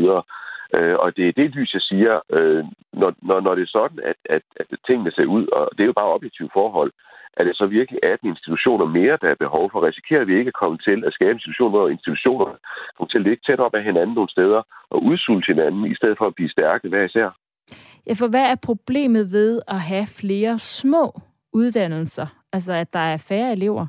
[0.74, 4.00] Øh, og det er det lys, jeg siger, øh, når, når, når det er sådan,
[4.04, 6.92] at, at, at tingene ser ud, og det er jo bare objektive forhold,
[7.38, 9.84] er det så virkelig 18 institutioner mere, der er behov for?
[9.88, 12.46] Risikerer vi ikke at komme til at skabe institutioner, hvor institutioner
[12.98, 16.18] kommer til at ligge tæt op af hinanden nogle steder og udsulte hinanden, i stedet
[16.18, 17.30] for at blive stærke hver især?
[18.08, 21.22] Ja, for hvad er problemet ved at have flere små
[21.54, 22.28] uddannelser?
[22.54, 23.88] Altså, at der er færre elever?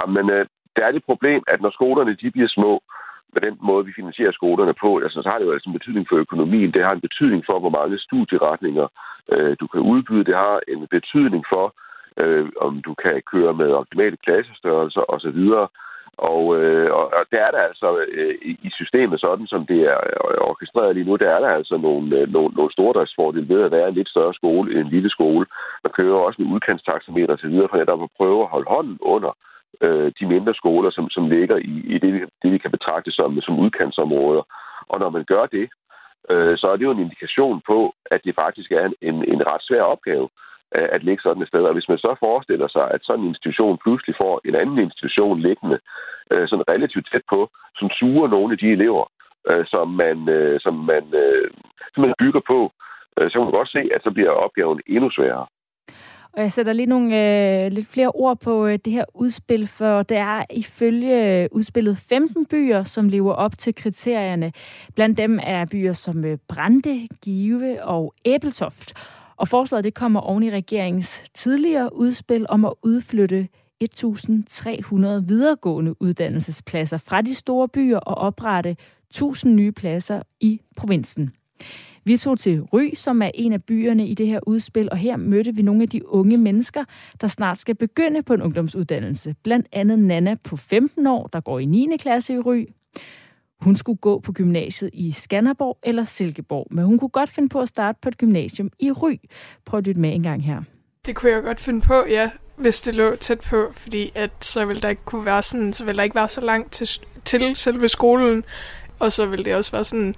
[0.00, 2.82] Jamen, øh, der er det problem, at når skolerne de bliver små,
[3.34, 6.06] med den måde, vi finansierer skolerne på, altså, så har det jo altså en betydning
[6.08, 6.74] for økonomien.
[6.74, 8.86] Det har en betydning for, hvor mange studieretninger
[9.32, 10.24] øh, du kan udbyde.
[10.24, 11.66] Det har en betydning for,
[12.22, 15.42] øh, om du kan køre med optimale klassestørrelser osv.
[16.32, 19.96] Og, øh, og der er der altså øh, i systemet, sådan som det er
[20.50, 23.88] orkestreret lige nu, der er der altså nogle, øh, nogle, nogle stordriftsfordele ved at være
[23.88, 25.46] en lidt større skole end en lille skole.
[25.84, 29.53] Man kører også med udkantstaxameter videre, for netop at prøve at holde hånden under øh,
[29.80, 33.40] Øh, de mindre skoler, som, som ligger i, i det, det, vi kan betragte som,
[33.40, 34.42] som udkantsområder.
[34.88, 35.68] Og når man gør det,
[36.30, 39.46] øh, så er det jo en indikation på, at det faktisk er en, en, en
[39.46, 40.28] ret svær opgave
[40.74, 41.62] øh, at ligge sådan et sted.
[41.62, 45.40] Og hvis man så forestiller sig, at sådan en institution pludselig får en anden institution
[45.40, 45.78] liggende
[46.32, 49.04] øh, sådan relativt tæt på, som suger nogle af de elever,
[49.50, 51.50] øh, som, man, øh, som, man, øh,
[51.94, 52.72] som man bygger på,
[53.18, 55.46] øh, så kan man godt se, at så bliver opgaven endnu sværere.
[56.36, 57.16] Og jeg sætter lige nogle
[57.64, 61.98] øh, lidt flere ord på øh, det her udspil, for det er ifølge øh, udspillet
[61.98, 64.52] 15 byer, som lever op til kriterierne.
[64.94, 68.92] Blandt dem er byer som øh, Brande, Give og Æbeltoft.
[69.36, 73.48] Og forslaget det kommer oven i regeringens tidligere udspil om at udflytte
[73.84, 78.76] 1.300 videregående uddannelsespladser fra de store byer og oprette
[79.14, 81.32] 1.000 nye pladser i provinsen.
[82.04, 85.16] Vi tog til Ry, som er en af byerne i det her udspil, og her
[85.16, 86.84] mødte vi nogle af de unge mennesker,
[87.20, 89.34] der snart skal begynde på en ungdomsuddannelse.
[89.42, 91.96] Blandt andet Nana på 15 år, der går i 9.
[91.96, 92.66] klasse i Ry.
[93.60, 97.60] Hun skulle gå på gymnasiet i Skanderborg eller Silkeborg, men hun kunne godt finde på
[97.60, 99.16] at starte på et gymnasium i Ry.
[99.64, 100.62] Prøv at lytte med en gang her.
[101.06, 104.64] Det kunne jeg godt finde på, ja, hvis det lå tæt på, fordi at så
[104.64, 106.88] ville der ikke kunne være sådan, så ville der ikke være så langt til,
[107.24, 108.44] til selve skolen,
[108.98, 110.14] og så ville det også være sådan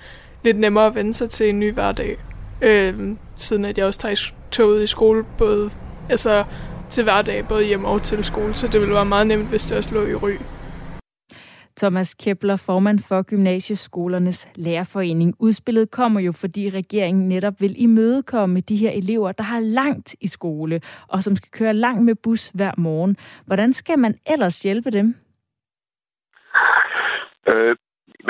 [0.47, 2.17] lidt nemmere at vende sig til en ny hverdag.
[2.63, 5.71] Øh, siden at jeg også tager toget i skole, både
[6.11, 6.45] altså,
[6.89, 9.79] til hverdag, både hjem og til skole, så det ville være meget nemt, hvis det
[9.79, 10.33] også lå i ry.
[11.79, 15.35] Thomas Kepler, formand for Gymnasieskolernes Lærerforening.
[15.39, 20.27] Udspillet kommer jo, fordi regeringen netop vil imødekomme de her elever, der har langt i
[20.27, 23.17] skole, og som skal køre langt med bus hver morgen.
[23.47, 25.15] Hvordan skal man ellers hjælpe dem?
[27.49, 27.77] Øh,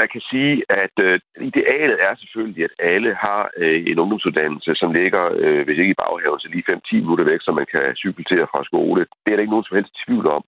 [0.01, 1.21] man kan sige, at øh,
[1.51, 6.01] idealet er selvfølgelig, at alle har øh, en ungdomsuddannelse, som ligger, øh, hvis ikke i
[6.03, 9.01] baghaven, så lige 5-10 minutter væk, så man kan cykle til fra skole.
[9.23, 10.45] Det er der ikke nogen som helst tvivl om.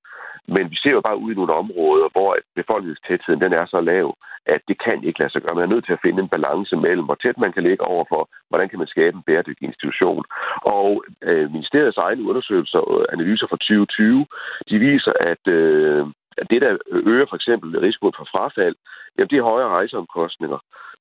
[0.54, 4.06] Men vi ser jo bare ud i nogle områder, hvor befolkningstætheden den er så lav,
[4.54, 5.54] at det kan ikke lade sig gøre.
[5.54, 8.22] Man er nødt til at finde en balance mellem, hvor tæt man kan ligge overfor,
[8.48, 10.24] hvordan kan man skabe en bæredygtig institution.
[10.62, 14.26] Og øh, ministeriets egne undersøgelser og analyser fra 2020,
[14.70, 16.06] de viser, at øh,
[16.50, 18.76] det, der øger for eksempel risikoen for frafald,
[19.16, 20.58] jamen det er højere rejseomkostninger.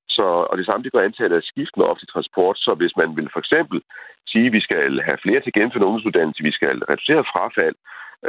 [0.09, 2.57] Så, og det samme, det går antallet af skift med offentlig transport.
[2.57, 3.81] Så hvis man vil for eksempel
[4.31, 7.75] sige, at vi skal have flere til gennemførende ungdomsuddannelse, vi skal reducere frafald,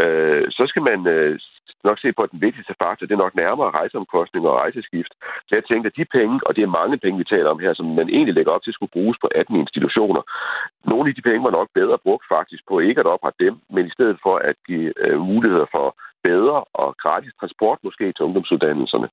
[0.03, 1.39] øh, så skal man øh,
[1.85, 5.13] nok se på, at den vigtigste faktor, det er nok nærmere rejseomkostninger og rejseskift.
[5.47, 7.75] Så jeg tænkte, at de penge, og det er mange penge, vi taler om her,
[7.75, 10.23] som man egentlig lægger op til, skulle bruges på 18 institutioner.
[10.91, 13.87] Nogle af de penge var nok bedre brugt faktisk på ikke at oprette dem, men
[13.87, 15.87] i stedet for at give øh, muligheder for
[16.31, 19.09] bedre og gratis transport måske til ungdomsuddannelserne.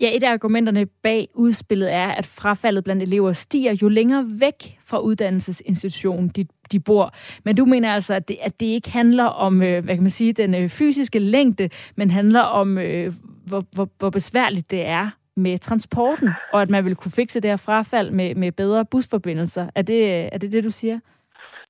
[0.00, 4.78] Ja, et af argumenterne bag udspillet er, at frafaldet blandt elever stiger jo længere væk
[4.88, 7.14] fra uddannelsesinstitutionen, de, de bor.
[7.44, 10.10] Men du mener altså, at det, at det ikke handler om, øh, hvad kan man
[10.10, 13.12] sige, den øh, fysiske længde, men handler om, øh,
[13.46, 17.50] hvor, hvor, hvor besværligt det er med transporten, og at man vil kunne fikse det
[17.50, 19.70] her frafald med, med bedre busforbindelser.
[19.74, 20.98] Er det, øh, er det det, du siger?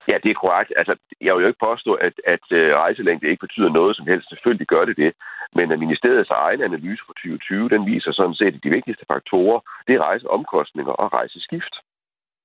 [0.09, 0.73] Ja, det er korrekt.
[0.77, 4.29] Altså, jeg vil jo ikke påstå, at, at øh, rejselængde ikke betyder noget som helst.
[4.29, 5.13] Selvfølgelig gør det det.
[5.57, 9.61] Men at ministeriets egen analyse for 2020, den viser sådan set, at de vigtigste faktorer,
[9.87, 11.75] det er rejseomkostninger og rejseskift.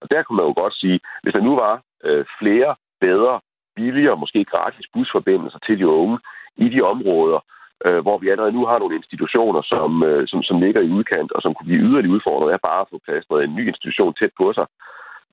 [0.02, 3.40] Og der kunne man jo godt sige, hvis der nu var øh, flere, bedre,
[3.76, 6.20] billigere, måske gratis busforbindelser til de unge
[6.58, 7.40] i de områder,
[7.86, 11.32] øh, hvor vi allerede nu har nogle institutioner, som, øh, som, som ligger i udkant,
[11.32, 14.34] og som kunne blive yderligere udfordret af bare at få plads en ny institution tæt
[14.38, 14.66] på sig,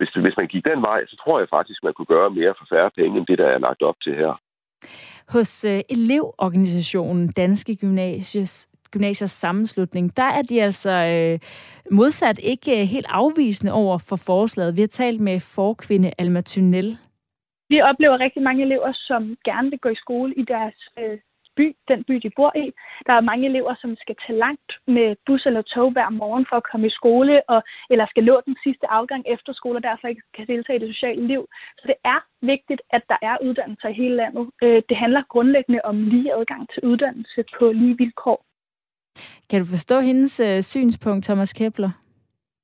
[0.03, 2.67] hvis, hvis man gik den vej, så tror jeg faktisk, man kunne gøre mere for
[2.73, 4.33] færre penge, end det, der er lagt op til her.
[5.35, 11.39] Hos uh, elevorganisationen Danske Gymnasies gymnasiers sammenslutning, der er de altså øh,
[11.91, 14.77] modsat ikke øh, helt afvisende over for forslaget.
[14.77, 16.99] Vi har talt med forkvinde Alma Tunnel.
[17.69, 21.19] Vi oplever rigtig mange elever, som gerne vil gå i skole i deres øh,
[21.57, 22.67] by, den by, de bor i.
[23.07, 26.57] Der er mange elever, som skal tage langt med bus eller tog hver morgen for
[26.57, 30.09] at komme i skole, og, eller skal nå den sidste afgang efter skole, og derfor
[30.09, 31.43] ikke kan deltage i det sociale liv.
[31.79, 34.51] Så det er vigtigt, at der er uddannelser i hele landet.
[34.63, 38.45] Øh, det handler grundlæggende om lige adgang til uddannelse på lige vilkår.
[39.51, 41.91] Kan du forstå hendes øh, synspunkt, Thomas Kepler?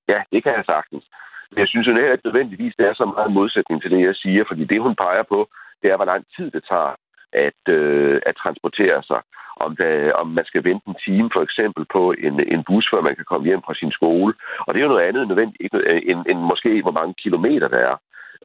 [0.09, 1.05] Ja, det kan jeg sagtens.
[1.51, 4.45] Men jeg synes jo ikke nødvendigvis, det er så meget modsætning til det, jeg siger,
[4.49, 5.49] fordi det, hun peger på,
[5.82, 6.95] det er, hvor lang tid det tager
[7.33, 9.20] at, øh, at transportere sig.
[9.61, 13.01] Om, der, om man skal vente en time for eksempel på en, en bus, før
[13.01, 14.35] man kan komme hjem fra sin skole.
[14.66, 17.68] Og det er jo noget andet nødvendigt, ikke, øh, end, end måske hvor mange kilometer
[17.68, 17.97] der er.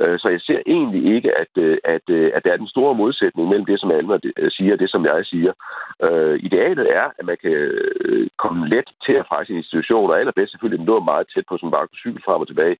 [0.02, 3.50] Øh, så jeg ser egentlig ikke, at, øh, at, at der er den store modsætning
[3.50, 4.18] mellem det, som Alma
[4.50, 5.54] siger, og det, som jeg siger.
[6.04, 7.58] Øh, idealet er, at man kan
[8.38, 11.72] komme let til at fra sin institution, og allerbedst selvfølgelig nå meget tæt på, som
[11.72, 12.78] bare kunne cykle frem og tilbage.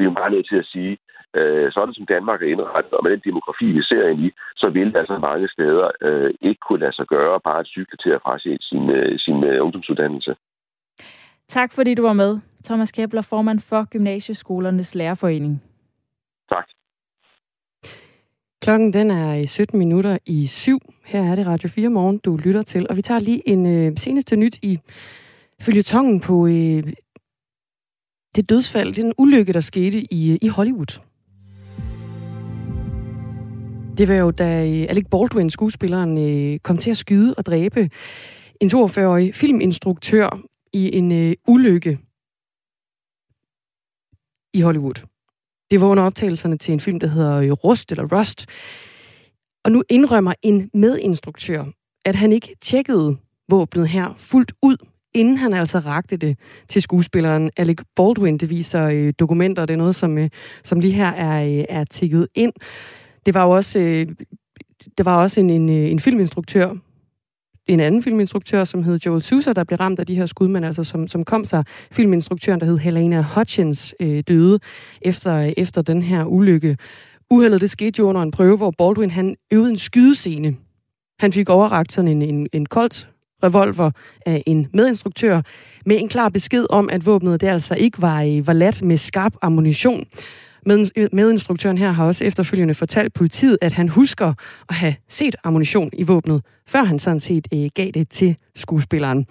[0.00, 0.92] Vi er jo bare nødt til at sige,
[1.38, 4.66] øh, sådan som Danmark er indrettet, og med den demografi, vi ser ind i, så
[4.76, 8.10] vil det altså mange steder øh, ikke kunne lade sig gøre bare at cykle til
[8.16, 10.32] at frase sin, øh, sin øh, ungdomsuddannelse.
[11.48, 12.38] Tak fordi du var med.
[12.64, 15.62] Thomas Kepler, formand for Gymnasieskolernes Lærerforening.
[16.52, 16.66] Tak.
[18.62, 20.78] Klokken den er 17 minutter i syv.
[21.06, 22.86] Her er det Radio 4 morgen, du lytter til.
[22.90, 24.78] Og vi tager lige en øh, seneste nyt i
[25.62, 26.82] følgetongen på øh,
[28.36, 31.00] det dødsfald, den ulykke, der skete i, i Hollywood.
[33.98, 37.90] Det var jo, da øh, Alec Baldwin, skuespilleren, øh, kom til at skyde og dræbe
[38.60, 40.40] en 42-årig filminstruktør
[40.72, 41.98] i en øh, ulykke
[44.54, 45.06] i Hollywood.
[45.70, 48.46] Det var under optagelserne til en film, der hedder øh, Rust eller Rust.
[49.64, 51.64] Og nu indrømmer en medinstruktør,
[52.04, 53.16] at han ikke tjekkede
[53.48, 54.76] våbnet her fuldt ud
[55.14, 56.38] inden han altså rakte det
[56.68, 58.38] til skuespilleren Alec Baldwin.
[58.38, 60.28] Det viser øh, dokumenter, det er noget, som, øh,
[60.64, 62.52] som lige her er, øh, er tikket ind.
[63.26, 64.06] Det var jo også, øh,
[64.98, 66.74] det var også en, en, øh, en filminstruktør,
[67.66, 70.64] en anden filminstruktør, som hed Joel Sousa, der blev ramt af de her skud, men
[70.64, 74.58] altså som, som kom sig filminstruktøren, der hed Helena Hutchins, øh, døde
[75.02, 76.76] efter, øh, efter den her ulykke.
[77.30, 80.56] Uheldet, det skete jo under en prøve, hvor Baldwin han øvede en skydescene.
[81.18, 83.09] Han fik overragt sådan en, en, en koldt
[83.44, 83.90] revolver
[84.26, 85.42] af en medinstruktør,
[85.86, 88.96] med en klar besked om, at våbnet det altså ikke var, øh, var lat med
[88.96, 90.04] skarp ammunition.
[90.66, 94.34] Med, medinstruktøren her har også efterfølgende fortalt politiet, at han husker
[94.68, 99.26] at have set ammunition i våbnet, før han sådan set øh, gav det til skuespilleren.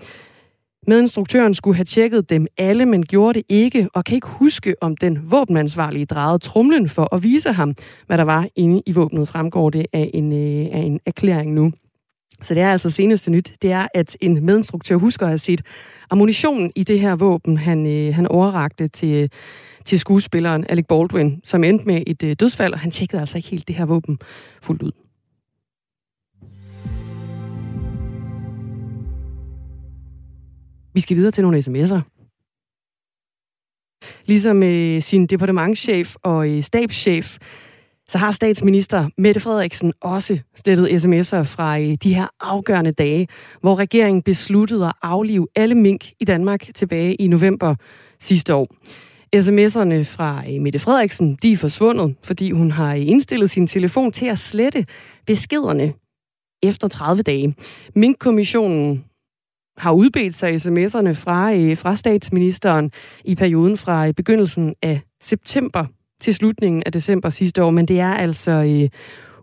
[0.87, 4.97] Medinstruktøren skulle have tjekket dem alle, men gjorde det ikke, og kan ikke huske, om
[4.97, 7.75] den våbenansvarlige drejede trumlen for at vise ham,
[8.07, 11.71] hvad der var inde i våbnet, fremgår det af en, øh, af en erklæring nu.
[12.41, 15.61] Så det er altså seneste nyt, det er, at en medinstruktør husker at have set
[16.09, 19.31] ammunitionen i det her våben, han, øh, han overrakte til,
[19.85, 23.49] til skuespilleren Alec Baldwin, som endte med et øh, dødsfald, og han tjekkede altså ikke
[23.49, 24.19] helt det her våben
[24.61, 24.91] fuldt ud.
[30.93, 32.01] Vi skal videre til nogle sms'er.
[34.25, 37.37] Ligesom øh, sin departementschef og øh, stabschef
[38.09, 43.27] så har statsminister Mette Frederiksen også slettet sms'er fra øh, de her afgørende dage,
[43.61, 47.75] hvor regeringen besluttede at aflive alle mink i Danmark tilbage i november
[48.19, 48.67] sidste år.
[49.35, 54.11] SMS'erne fra øh, Mette Frederiksen, de er forsvundet, fordi hun har øh, indstillet sin telefon
[54.11, 54.85] til at slette
[55.27, 55.93] beskederne
[56.63, 57.55] efter 30 dage.
[57.95, 59.05] Mink-kommissionen
[59.77, 62.91] har udbedt sig sms'erne fra, fra statsministeren
[63.25, 65.85] i perioden fra begyndelsen af september
[66.19, 68.89] til slutningen af december sidste år, men det er altså øh,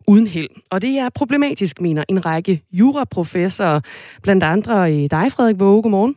[0.08, 0.48] uden held.
[0.70, 3.80] Og det er problematisk, mener en række juraprofessorer,
[4.22, 5.82] blandt andre øh, dig, Frederik Våge.
[5.82, 6.16] Godmorgen.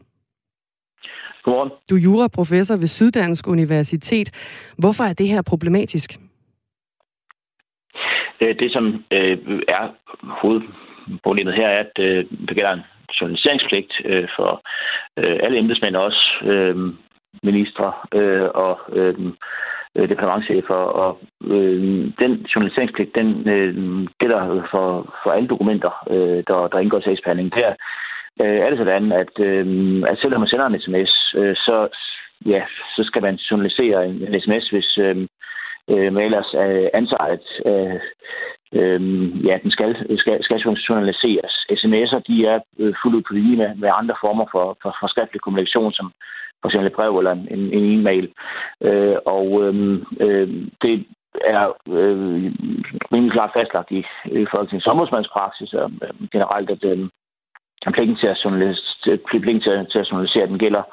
[1.44, 1.72] Godmorgen.
[1.90, 4.28] Du er juraprofessor ved Syddansk Universitet.
[4.78, 6.20] Hvorfor er det her problematisk?
[8.42, 9.38] Øh, det, som øh,
[9.68, 9.86] er
[10.42, 12.86] hovedproblemet her, er, at øh, der gælder en
[13.22, 14.62] journaliseringspligt øh, for
[15.18, 16.76] øh, alle embedsmænd, også øh,
[17.44, 19.16] ministre øh, og øh,
[19.96, 21.82] øh, departementchefer, og øh,
[22.20, 23.74] den journaliseringspligt, den øh,
[24.20, 27.54] gælder for, for alle dokumenter, øh, der, der indgår i sagsbehandling.
[27.54, 27.70] Der
[28.42, 29.66] øh, er det sådan, at, øh,
[30.08, 31.88] at selvom man sender en sms, øh, så,
[32.46, 32.62] ja,
[32.96, 35.28] så skal man journalisere en, en sms, hvis øh,
[35.92, 38.00] øh, man ellers øh, antager, at øh,
[38.80, 39.02] øh,
[39.48, 40.58] ja, den skal, skal, skal
[40.90, 41.54] journaliseres.
[41.80, 45.08] SMS'er de er øh, fuldt ud på linje med, med andre former for, for, for
[45.08, 46.12] skriftlig kommunikation, som
[46.62, 48.32] for eksempel et brev eller en, en e-mail.
[48.82, 50.48] Øh, og øh,
[50.82, 51.06] det
[51.46, 52.52] er øh,
[53.14, 57.10] rimelig klart fastlagt i, i Folketingets ombudsmandspraksis og øh, generelt, at øh,
[57.94, 58.38] pligten til at,
[59.30, 60.84] pligten til, til at journalisere, den gælder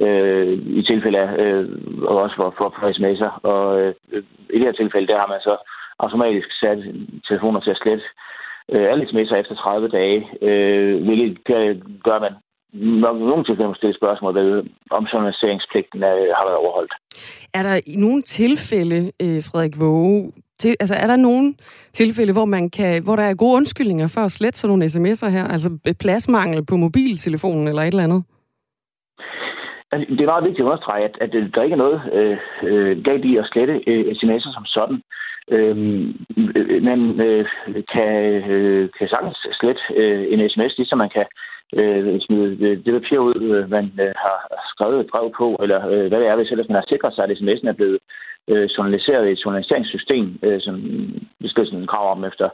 [0.00, 1.68] øh, i tilfælde af, øh,
[2.02, 3.40] og også for, for, for sms'er.
[3.42, 3.94] Og øh,
[4.50, 5.56] i det her tilfælde, der har man så
[5.98, 6.78] automatisk sat
[7.28, 8.04] telefoner til at slette
[8.72, 11.44] øh, alle sms'er efter 30 dage, øh, hvilket
[12.04, 12.34] gør, man
[12.72, 16.94] nok nogen tilfælde må stille spørgsmål ved, om journaliseringspligten er, har været overholdt.
[17.54, 21.54] Er der i nogle tilfælde, øh, Frederik Våge, til, altså er der nogle
[21.92, 25.30] tilfælde, hvor, man kan, hvor der er gode undskyldninger for at slette sådan nogle sms'er
[25.36, 25.44] her?
[25.54, 28.22] Altså pladsmangel på mobiltelefonen eller et eller andet?
[29.92, 32.38] Altså, det er meget vigtigt at understrege, at, at der ikke er noget øh,
[32.70, 35.02] øh galt i at slette øh, sms'er som sådan.
[35.50, 35.76] Øh,
[36.88, 37.44] man øh,
[37.94, 38.12] kan,
[38.54, 43.18] øh, kan sagtens slette øh, en sms, ligesom man kan øh, Øh, smide det papir
[43.18, 44.38] ud, øh, man øh, har
[44.72, 47.24] skrevet et brev på, eller øh, hvad det er, hvis ellers man har sikret sig,
[47.24, 47.98] at sms'en er blevet
[48.48, 50.74] øh, journaliseret i et journaliseringssystem, øh, som
[51.40, 52.48] vi skal sådan krav om efter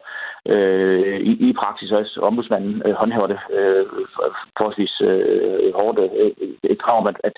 [0.48, 2.20] øh, i, i praksis også.
[2.20, 3.86] Ombudsmanden øh, håndhæver det øh,
[4.58, 6.30] forholdsvis øh, hårdt øh,
[6.62, 7.36] et krav om, at, at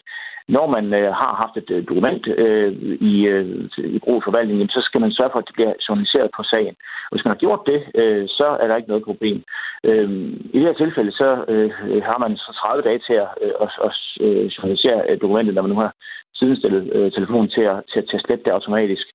[0.49, 2.73] når man øh, har haft et øh, dokument øh,
[3.11, 6.31] i, øh, i brug for forvaltningen, så skal man sørge for, at det bliver journaliseret
[6.37, 6.77] på sagen.
[7.13, 9.43] Hvis man har gjort det, øh, så er der ikke noget problem.
[9.85, 10.11] Øh,
[10.55, 11.71] I det her tilfælde, så øh,
[12.09, 15.63] har man så 30 dage til at, øh, at, at øh, journalisere øh, dokumentet, når
[15.63, 15.93] man nu har
[16.35, 19.07] sidenstillet øh, telefonen til at, til, til at slette det automatisk.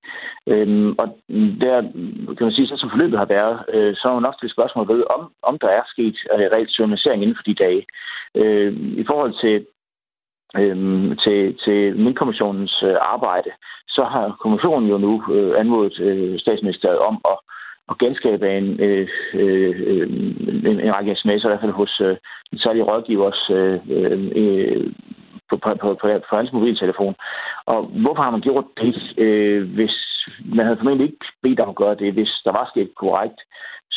[0.48, 1.08] Øhm, og
[1.64, 1.82] der
[2.38, 4.88] kan man sige, så som forløbet har været, øh, så er man nok til spørgsmål
[4.88, 7.86] ved, om, om der er sket øh, reelt journalisering inden for de dage.
[8.36, 9.66] Øh, I forhold til
[10.58, 10.78] øh,
[11.24, 13.52] til, til Minkkommissionens øh, arbejde,
[13.88, 17.38] så har kommissionen jo nu øh, anmodet øh, statsministeriet om at,
[17.90, 20.10] at genskabe en, øh, øh, øh
[20.70, 22.18] en, en række sms'er, i hvert fald hos øh,
[22.52, 24.94] en særlig rådgivers øh, øh,
[25.50, 27.16] på, på, på, på, på hans mobiltelefon.
[27.66, 29.96] Og hvorfor har man gjort det, øh, hvis
[30.46, 33.40] man havde formentlig ikke bedt om at gøre det, hvis der var sket korrekt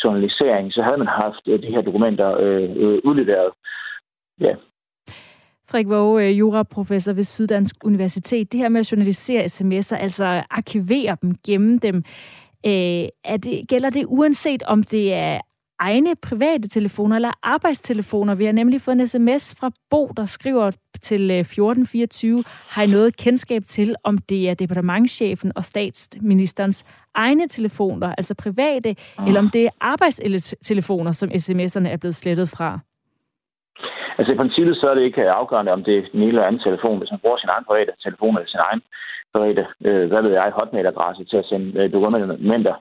[0.03, 3.51] journalisering, så havde man haft øh, de her dokumenter øh, øh, udleveret.
[4.39, 4.55] Ja,
[5.69, 8.51] Frederik Våge, øh, juraprofessor ved Syddansk Universitet.
[8.51, 11.95] Det her med at journalisere sms'er, altså arkivere dem, gemme dem,
[12.65, 15.39] øh, er det, gælder det uanset om det er
[15.79, 18.35] egne private telefoner eller arbejdstelefoner.
[18.35, 22.87] Vi har nemlig fået en sms fra Bo, der skriver til 1424, øh, har I
[22.87, 26.85] noget kendskab til, om det er departementchefen og statsministerens
[27.15, 29.27] egne telefoner, altså private, oh.
[29.27, 32.79] eller om det er arbejdstelefoner, som sms'erne er blevet slettet fra?
[34.17, 36.45] Altså i princippet så er det ikke øh, afgørende, om det er den ene eller
[36.47, 36.97] anden telefon.
[36.97, 38.81] Hvis man bruger sin egen private telefon eller sin egen
[39.33, 42.75] private, øh, hvad ved jeg, hotmail-adresse til at sende øh, dokumenter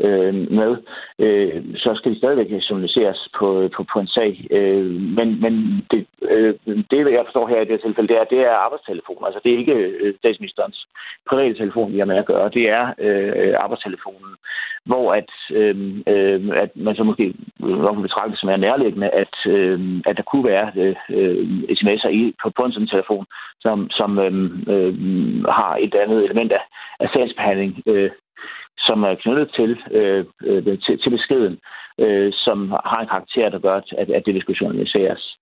[0.00, 0.76] øh, med,
[1.18, 4.46] øh, så skal de stadigvæk journaliseres på, på, på en sag.
[4.50, 4.86] Øh,
[5.18, 5.54] men men
[5.90, 6.54] det, øh,
[6.90, 9.26] det, jeg forstår her i det her tilfælde, det er, det er arbejdstelefoner.
[9.26, 10.86] Altså, det er ikke øh, statsministerens
[11.28, 12.48] private telefon, vi har med at gøre.
[12.48, 14.32] Det er øh, arbejdstelefonen,
[14.84, 15.76] hvor at, øh,
[16.06, 20.22] øh, at man så måske nok vil betragte som er nærliggende, at, øh, at der
[20.22, 20.94] kunne være øh,
[21.78, 23.26] sms'er i, på, på en sådan telefon,
[23.60, 24.32] som, som øh,
[24.74, 24.94] øh,
[25.44, 26.62] har et andet element af,
[27.00, 28.10] af sagsbehandling, øh,
[28.86, 31.58] som er knyttet til, øh, øh til, til beskeden,
[31.98, 35.38] øh, som har en karakter, der gør, at, at det vil skulle journaliseres.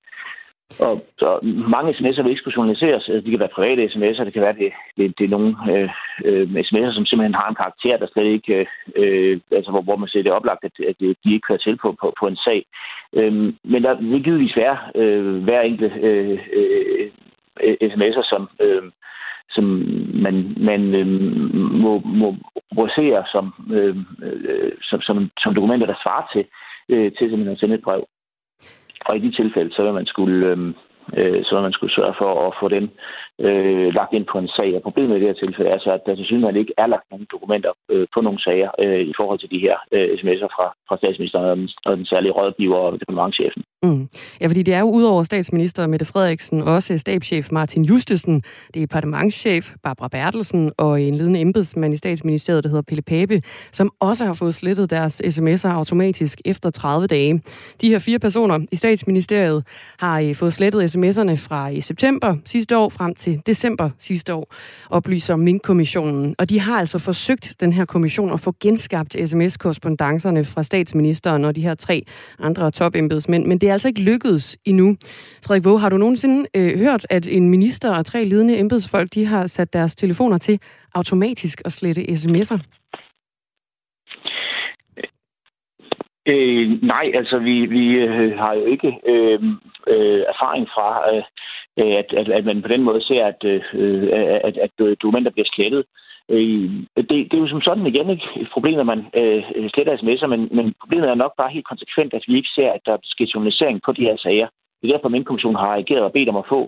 [0.81, 3.09] Og så mange sms'er vil ikke skulle journaliseres.
[3.09, 5.91] Altså, de kan være private sms'er, det kan være, det, det, det er nogle øh,
[6.25, 8.67] øh, sms'er, som simpelthen har en karakter, der slet ikke, øh,
[8.97, 11.97] øh altså hvor, hvor man ser det oplagt, at, at de ikke kører til på,
[12.01, 12.65] på, på en sag.
[13.13, 13.33] Øh,
[13.65, 17.11] men der vil givetvis være øh, hver enkelt øh, øh,
[17.63, 18.83] øh sms'er, som, øh,
[19.51, 19.65] som
[20.25, 21.07] man, man øh,
[21.85, 22.37] må, må
[22.73, 26.45] rubricere som, øh, øh, som, som, som dokumenter, der svarer til,
[26.89, 28.05] øh, til simpelthen at sende et brev.
[29.07, 30.59] Og i de tilfælde, så vil man skulle, øh,
[31.17, 32.91] øh så så man skulle sørge for at få den
[33.41, 34.75] øh, lagt ind på en sag.
[34.77, 37.11] Og problemet i det her tilfælde er så, at der til synligheden ikke er lagt
[37.11, 40.67] nogen dokumenter øh, på nogle sager øh, i forhold til de her øh, sms'er fra,
[40.89, 43.63] fra statsministeren og den, og den særlige rådgiver og departementchefen.
[43.83, 44.09] Mm.
[44.41, 48.43] Ja, fordi det er jo udover statsminister Mette Frederiksen også stabschef Martin Justesen,
[48.75, 53.41] departementschef Barbara Bertelsen og en ledende embedsmand i statsministeriet, der hedder Pelle Pape,
[53.73, 57.43] som også har fået slettet deres sms'er automatisk efter 30 dage.
[57.81, 59.65] De her fire personer i statsministeriet
[59.99, 64.55] har øh, fået slettet sms'erne fra i september sidste år frem til december sidste år,
[64.91, 66.35] oplyser Mink-kommissionen.
[66.39, 71.57] Og de har altså forsøgt, den her kommission, at få genskabt sms-korrespondancerne fra statsministeren og
[71.57, 72.03] de her tre
[72.39, 74.97] andre topembedsmænd, men det er altså ikke lykkedes endnu.
[75.47, 79.27] Frederik Våge, har du nogensinde øh, hørt, at en minister og tre ledende embedsfolk, de
[79.27, 80.61] har sat deres telefoner til
[80.95, 82.59] automatisk at slette sms'er?
[86.29, 89.41] Øh, nej, altså vi, vi øh, har jo ikke øh,
[89.93, 91.23] øh, erfaring fra, øh,
[91.81, 94.09] Øh, at, at, at man på den måde ser, at, øh,
[94.49, 94.71] at, at
[95.03, 95.85] dokumenter bliver slettet.
[96.31, 99.43] Øh, det, det er jo som sådan igen ikke et problem, at man øh,
[99.75, 102.81] sletter sms'er, men, men problemet er nok bare helt konsekvent, at vi ikke ser, at
[102.87, 104.49] der sker journalisering på de her sager.
[104.79, 106.61] Det er derfor, at Mindkommissionen har reageret og bedt om at få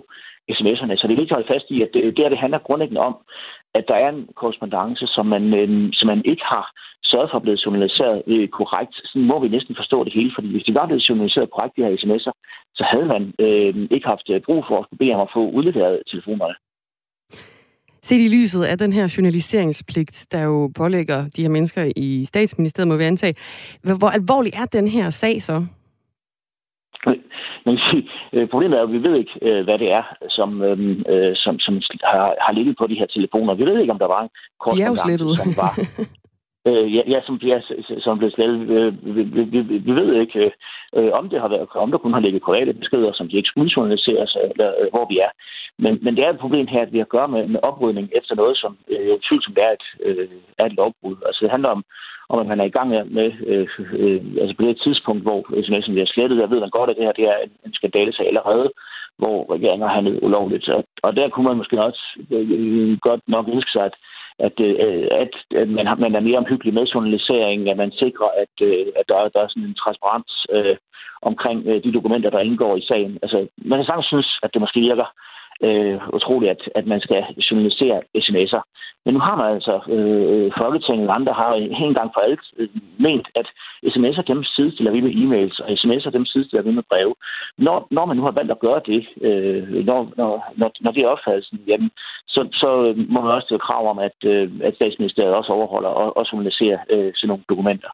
[0.56, 0.96] sms'erne.
[0.96, 3.16] Så det er vigtigt at holde fast i, at det, det, det handler grundlæggende om,
[3.78, 6.64] at der er en korrespondence, som man, øh, som man ikke har
[7.10, 8.94] sørget for at blive journaliseret øh, korrekt.
[9.08, 11.84] Sådan må vi næsten forstå det hele, fordi hvis de var blevet journaliseret korrekt, de
[11.84, 12.34] her sms'er,
[12.78, 16.02] så havde man øh, ikke haft øh, brug for at bede om at få udleveret
[16.12, 16.56] telefonerne.
[18.02, 22.88] Set i lyset af den her journaliseringspligt, der jo pålægger de her mennesker i statsministeriet,
[22.88, 23.34] må vi antage,
[23.82, 25.66] hvor alvorlig er den her sag så?
[27.68, 27.78] Men
[28.32, 31.32] øh, problemet er jo, at vi ved ikke, øh, hvad det er, som, øhm, øh,
[31.36, 33.54] som, som har, har ligget på de her telefoner.
[33.54, 35.36] Vi ved ikke, om der var en kort De er jo slettet.
[35.36, 35.72] som var
[36.68, 37.60] Øh, ja, ja, som, ja,
[38.04, 38.60] som blev slettet.
[38.76, 40.52] Øh, vi, vi, vi, ved ikke,
[40.96, 43.48] øh, om det har været, om der kun har ligget private beskeder, som de ikke
[43.48, 45.30] skulle journaliseres, eller øh, hvor vi er.
[45.78, 48.08] Men, men det er et problem her, at vi har at gøre med, med oprydning
[48.18, 51.16] efter noget, som øh, tvivlsomt er et, øh, er et lovbrud.
[51.26, 51.84] Altså det handler om,
[52.28, 55.92] om at man er i gang med, øh, øh, altså på det tidspunkt, hvor sms'en
[55.92, 58.70] bliver slettet, jeg ved man godt, at det her det er en, skandale sig allerede,
[59.18, 60.68] hvor regeringen har handlet ulovligt.
[60.68, 63.94] Og, og der kunne man måske også øh, godt nok ønske sig, at
[64.46, 68.30] at, øh, at, at man, har, man er mere omhyggelig med journalisering, at man sikrer,
[68.42, 70.76] at, øh, at der, der er sådan en transparens øh,
[71.22, 73.18] omkring øh, de dokumenter, der indgår i sagen.
[73.22, 75.08] Altså, man kan sagtens synes, at det måske virker
[75.66, 78.62] øh, utroligt, at, at man skal journalisere sms'er.
[79.04, 81.52] Men nu har man altså, øh, Folketinget og andre har
[81.86, 83.46] en gang for alt øh, ment, at
[83.94, 87.14] sms'er dem sidestiller vi med e-mails, og sms'er dem sidestiller vi med breve.
[87.58, 91.02] Når, når man nu har valgt at gøre det, øh, når, når, når, når det
[91.02, 91.90] er opfattelsen, jamen,
[92.28, 96.16] så, så må man også stille krav om, at, øh, at statsministeriet også overholder og,
[96.16, 97.88] og journaliserer øh, sådan nogle dokumenter.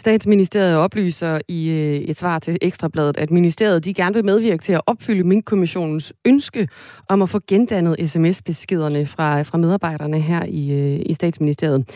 [0.00, 4.72] Statsministeriet oplyser i øh, et svar til Ekstrabladet, at ministeriet de gerne vil medvirke til
[4.72, 6.68] at opfylde Mink-kommissionens ønske
[7.08, 11.88] om at få gendannet sms-beskederne fra, fra medarbejderne her i, øh, i statsministeriet.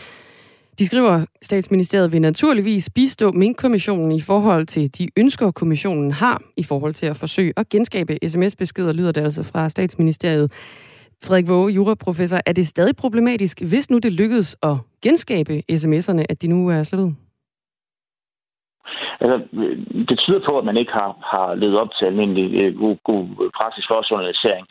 [0.79, 6.63] De skriver, statsministeriet vil naturligvis bistå Mink-kommissionen i forhold til de ønsker, kommissionen har i
[6.63, 10.51] forhold til at forsøge at genskabe sms-beskeder, lyder det altså fra statsministeriet.
[11.23, 16.41] Frederik Våge, juraprofessor, er det stadig problematisk, hvis nu det lykkedes at genskabe sms'erne, at
[16.41, 17.15] de nu er slettet?
[19.21, 19.37] Altså,
[20.09, 23.49] det tyder på, at man ikke har, har levet op til almindelig øh, god, god
[23.59, 24.67] praksis for journalisering.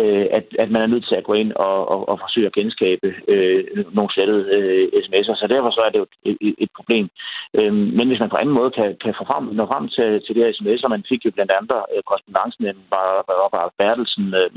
[0.00, 2.52] Øh, at, at man er nødt til at gå ind og, og, og forsøge at
[2.52, 5.34] genskabe øh, nogle slettede øh, sms'er.
[5.40, 7.08] Så derfor så er det jo et, et, et problem.
[7.54, 10.34] Øh, men hvis man på anden måde kan, kan få frem, nå frem til, til
[10.34, 14.50] de her sms'er, man fik jo blandt andet øh, korrespondancen med Barbara Bertelsen, øh,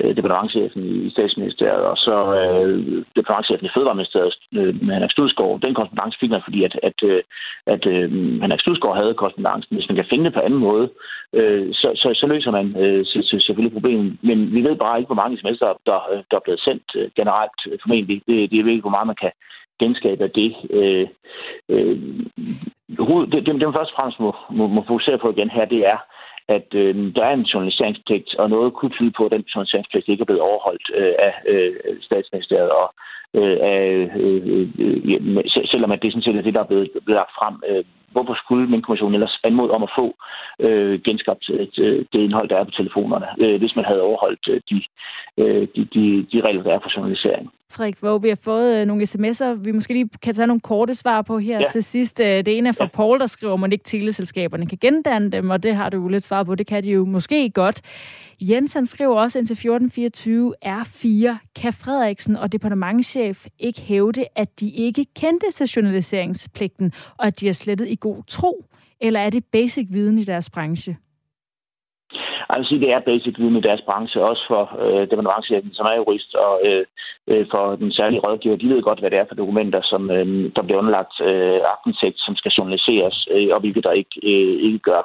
[0.00, 5.60] øh, departementchefen i statsministeriet, og så øh, departementchefen i Fødevareministeriet øh, med Henrik Studsgaard.
[5.60, 7.22] Den korrespondance fik man, fordi at, at, øh,
[7.66, 8.10] at øh,
[8.42, 9.76] Henrik Studsgaard havde korrespondancen.
[9.76, 10.86] Hvis man kan finde det på anden måde,
[11.32, 13.06] øh, så, så, så løser man øh,
[13.46, 14.18] selvfølgelig problemet.
[14.22, 15.98] Men vi ved bare ikke, hvor mange sms'er, der, der,
[16.30, 18.22] der er blevet sendt øh, generelt øh, formentlig.
[18.26, 19.32] Det, det er ikke, hvor meget man kan
[19.80, 20.50] genskabe af det.
[20.70, 21.06] Øh,
[21.68, 21.96] øh,
[23.30, 25.86] det, det, det, man først og fremmest må, må, må fokusere på igen her, det
[25.86, 25.98] er,
[26.48, 30.22] at øh, der er en journaliseringspligt, og noget kunne tyde på, at den journaliseringspligt ikke
[30.22, 32.94] er blevet overholdt øh, af øh, statsministeriet, og
[33.34, 33.80] øh, af,
[34.16, 37.36] øh, øh, øh selvom at det sådan set er det, der er blevet, blevet lagt
[37.38, 37.54] frem.
[37.68, 40.06] Øh, hvorfor skulle Minkkommissionen ellers anmode om at få
[40.60, 44.60] øh, genskabt øh, det indhold, der er på telefonerne, øh, hvis man havde overholdt øh,
[44.70, 44.82] de,
[45.38, 47.50] øh, de, de, de regler, der er for journalisering.
[47.70, 50.94] Frederik hvor vi har fået øh, nogle sms'er, vi måske lige kan tage nogle korte
[50.94, 51.68] svar på her ja.
[51.68, 52.20] til sidst.
[52.20, 52.88] Øh, det ene er fra ja.
[52.88, 56.08] Paul, der skriver, at man ikke teleselskaberne kan gendanne dem, og det har du jo
[56.08, 56.54] lidt svar på.
[56.54, 57.82] Det kan de jo måske godt.
[58.40, 61.36] Jens han skriver også indtil 1424 R4.
[61.62, 67.48] Kan Frederiksen og departementchef ikke hævde, at de ikke kendte til journaliseringspligten, og at de
[67.48, 68.64] er slettet i god tro?
[69.00, 70.96] Eller er det basic viden i deres branche?
[72.48, 75.86] Jeg vil sige, det er basic viden i deres branche, også for øh, departementchefen, som
[75.86, 76.84] er jurist, og øh,
[77.30, 78.56] øh, for den særlige rådgiver.
[78.56, 82.18] De ved godt, hvad det er for dokumenter, som øh, der bliver underlagt øh, aktindsigt,
[82.18, 85.02] som skal journaliseres, øh, og hvilket der ikke, øh, ikke gør.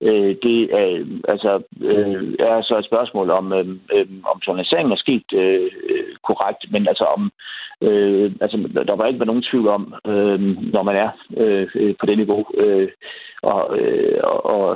[0.00, 5.04] Øh, det er, altså, øh, er så et spørgsmål om, øh, øh, om journaliseringen er
[5.06, 7.32] sket øh, øh, korrekt, men altså om
[7.88, 8.56] øh, altså,
[8.88, 10.40] der var ikke været nogen tvivl om, øh,
[10.74, 12.88] når man er øh, på det niveau, øh,
[13.42, 14.66] og, øh, og, og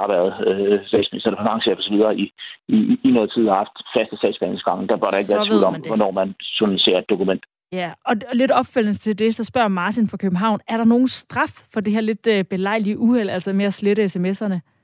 [0.00, 1.96] har været øh, statsminister eller finanschef osv.
[2.22, 2.26] I,
[2.68, 2.76] i,
[3.08, 6.10] i noget tid har haft faste sagsbehandlingsgange, der bør der ikke være tvivl om, hvornår
[6.10, 7.42] man journaliserer et dokument.
[7.72, 11.54] Ja, og, lidt opfølgende til det, så spørger Martin fra København, er der nogen straf
[11.72, 14.75] for det her lidt øh, belejlige uheld, altså med at slette sms'erne?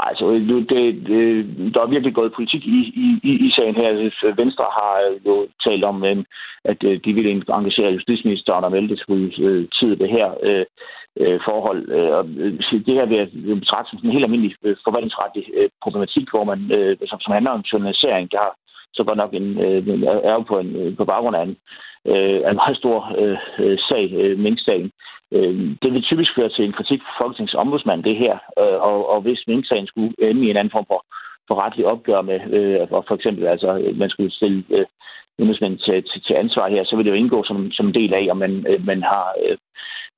[0.00, 0.68] Altså, det,
[1.08, 2.78] det, der er virkelig gået politik i,
[3.22, 3.90] i, i sagen her.
[4.36, 4.94] Venstre har
[5.26, 6.24] jo talt om, øh,
[6.64, 10.64] at øh, de ville engagere justitsministeren og melde det til øh, tid det her øh,
[11.44, 11.82] forhold.
[12.18, 12.24] Og
[12.86, 13.28] det her vil jeg
[13.60, 15.44] betragte som en helt almindelig forvaltningsretlig
[15.82, 16.60] problematik, hvor man,
[17.08, 18.32] som, som handler om journalisering.
[18.32, 18.54] Der har
[18.94, 19.58] så godt nok en,
[20.30, 21.56] er på, en, på baggrund af en,
[22.50, 22.98] en meget stor
[23.88, 24.90] sag, Mink-sagen, Øh,
[25.32, 28.34] Øh, det vil typisk føre til en kritik fra Folketingets ombudsmand, det her.
[28.60, 31.04] Øh, og, og hvis minksagen skulle ende i en anden form for,
[31.48, 34.86] for retlig opgør med, øh, og for eksempel altså, man skulle stille øh,
[35.38, 38.14] embedsmænd til, til, til ansvar her, så vil det jo indgå som, som en del
[38.14, 39.56] af, om man, øh, man har øh,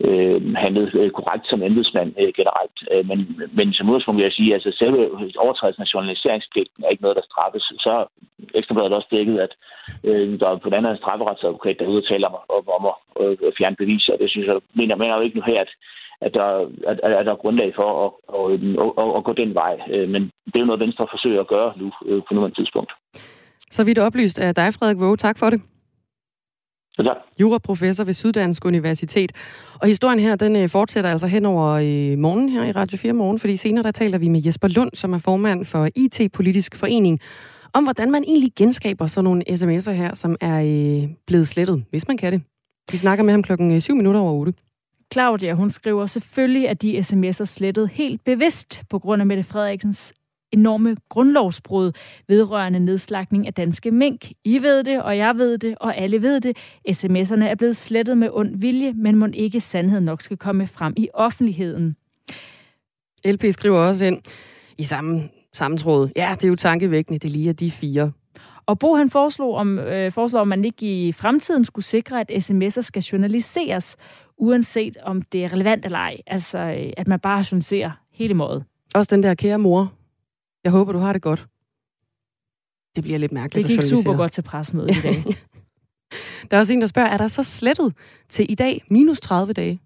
[0.07, 2.79] øh, handlet øh, korrekt som embedsmand øh, generelt.
[2.93, 3.19] Øh, men,
[3.59, 5.01] men som udgangspunkt vil jeg sige, at altså, selve
[5.45, 7.65] overtrædelsen af journaliseringspligten er ikke noget, der straffes.
[7.87, 7.95] Så
[8.55, 9.53] ekstrabladet også dækket, at
[10.05, 13.77] øh, der er på den anden strafferetsadvokat, der udtaler om, om, om at øh, fjerne
[13.77, 14.17] beviser.
[14.17, 15.73] Det synes jeg, mener, mener jo ikke nu her, at
[16.21, 16.47] at der,
[16.91, 18.45] at, at der er grundlag for at, at,
[19.03, 19.75] at, at gå den vej.
[19.95, 22.93] Øh, men det er jo noget, Venstre forsøger at gøre nu øh, på nuværende tidspunkt.
[23.71, 25.17] Så vidt oplyst af dig, Frederik Våge.
[25.17, 25.61] Tak for det.
[26.99, 27.13] Ja.
[27.41, 29.33] Juraprofessor ved Syddansk Universitet.
[29.83, 32.99] Og historien her, den øh, fortsætter altså hen over i øh, morgen her i Radio
[32.99, 36.77] 4 Morgen, fordi senere der taler vi med Jesper Lund, som er formand for IT-politisk
[36.77, 37.21] forening,
[37.73, 42.09] om hvordan man egentlig genskaber sådan nogle sms'er her, som er øh, blevet slettet, hvis
[42.09, 42.43] man kan det.
[42.91, 44.53] Vi snakker med ham klokken 7 minutter over 8.
[45.13, 50.15] Claudia, hun skriver selvfølgelig, at de sms'er slettet helt bevidst på grund af Mette Frederiksens
[50.53, 51.93] enorme grundlovsbrud
[52.29, 54.31] vedrørende nedslagning af danske mink.
[54.45, 56.57] I ved det, og jeg ved det, og alle ved det.
[56.91, 60.95] SMS'erne er blevet slettet med ond vilje, men må ikke sandheden nok skal komme frem
[60.97, 61.97] i offentligheden.
[63.25, 64.23] LP skriver også ind
[64.79, 66.09] i samme sammentråd.
[66.17, 68.13] Ja, det er jo tankevækkende, det lige er de fire.
[68.67, 72.31] Og Bo han foreslog, om, øh, foreslår, om man ikke i fremtiden skulle sikre, at
[72.31, 73.97] sms'er skal journaliseres,
[74.37, 76.17] uanset om det er relevant eller ej.
[76.27, 78.65] Altså, øh, at man bare journaliserer hele måde.
[78.95, 79.93] Også den der kære mor,
[80.65, 81.47] jeg håber, du har det godt.
[82.97, 83.69] Det bliver lidt mærkeligt.
[83.69, 85.25] Det gik super godt til presmødet i dag.
[86.51, 87.95] der er også en, der spørger, er der så slettet
[88.29, 89.81] til i dag minus 30 dage?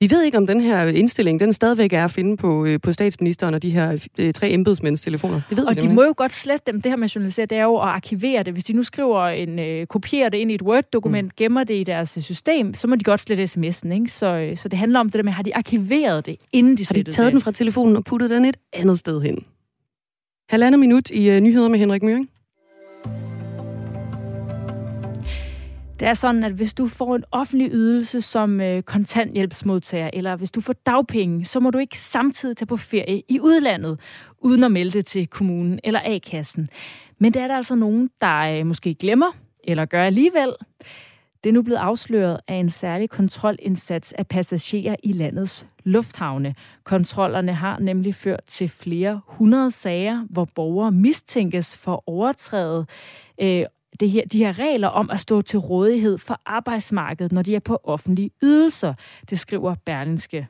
[0.00, 2.92] Vi ved ikke, om den her indstilling, den stadigvæk er at finde på, øh, på
[2.92, 5.40] statsministeren og de her øh, tre embedsmænds telefoner.
[5.48, 6.80] Det ved og de må jo godt slette dem.
[6.80, 8.52] Det her med journalisere, det er jo at arkivere det.
[8.52, 11.30] Hvis de nu skriver en, øh, kopierer det ind i et Word-dokument, mm.
[11.36, 13.92] gemmer det i deres system, så må de godt slette sms'en.
[13.92, 14.08] Ikke?
[14.08, 16.86] Så, øh, så det handler om det der med, har de arkiveret det, inden de
[16.86, 17.32] Har de taget det?
[17.32, 19.44] den fra telefonen og puttet den et andet sted hen?
[20.50, 22.30] Halvandet minut i uh, nyheder med Henrik Møring.
[26.00, 30.50] Det er sådan, at hvis du får en offentlig ydelse som øh, kontanthjælpsmodtager, eller hvis
[30.50, 34.00] du får dagpenge, så må du ikke samtidig tage på ferie i udlandet,
[34.38, 36.68] uden at melde det til kommunen eller A-kassen.
[37.18, 39.32] Men det er der altså nogen, der øh, måske glemmer,
[39.64, 40.52] eller gør alligevel.
[41.44, 46.54] Det er nu blevet afsløret af en særlig kontrolindsats af passagerer i landets lufthavne.
[46.84, 52.88] Kontrollerne har nemlig ført til flere hundrede sager, hvor borgere mistænkes for overtrædet
[53.40, 53.64] øh,
[54.00, 57.60] det her, de her regler om at stå til rådighed for arbejdsmarkedet, når de er
[57.60, 58.94] på offentlige ydelser.
[59.30, 60.48] Det skriver Berlinske.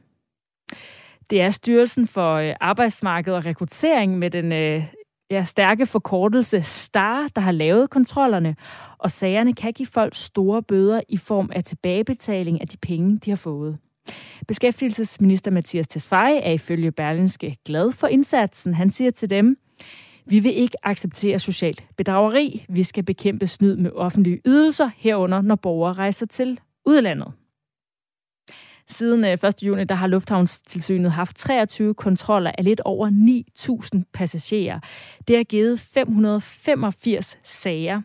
[1.31, 4.85] Det er Styrelsen for øh, Arbejdsmarked og Rekruttering med den øh,
[5.31, 8.57] ja, stærke forkortelse STAR, der har lavet kontrollerne,
[8.99, 13.31] og sagerne kan give folk store bøder i form af tilbagebetaling af de penge, de
[13.31, 13.79] har fået.
[14.49, 18.75] Beskæftigelsesminister Mathias Tesfaye er ifølge Berlinske glad for indsatsen.
[18.75, 19.57] Han siger til dem,
[20.27, 22.67] vi vil ikke acceptere socialt bedrageri.
[22.69, 27.33] Vi skal bekæmpe snyd med offentlige ydelser, herunder når borgere rejser til udlandet.
[28.89, 29.63] Siden øh, 1.
[29.63, 33.11] Juni der har Lufthavnstilsynet haft 23 kontroller af lidt over
[33.95, 34.81] 9.000 passagerer.
[35.29, 38.03] Det har givet 585 sager.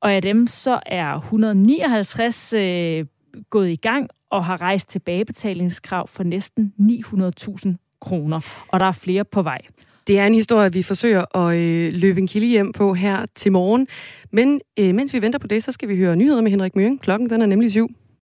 [0.00, 3.06] Og af dem så er 159 øh,
[3.50, 8.40] gået i gang og har rejst tilbagebetalingskrav for næsten 900.000 kroner.
[8.68, 9.60] Og der er flere på vej.
[10.06, 13.52] Det er en historie, vi forsøger at øh, løbe en kilde hjem på her til
[13.52, 13.88] morgen.
[14.30, 17.00] Men øh, mens vi venter på det, så skal vi høre nyheder med Henrik Møring.
[17.00, 17.88] Klokken den er nemlig syv.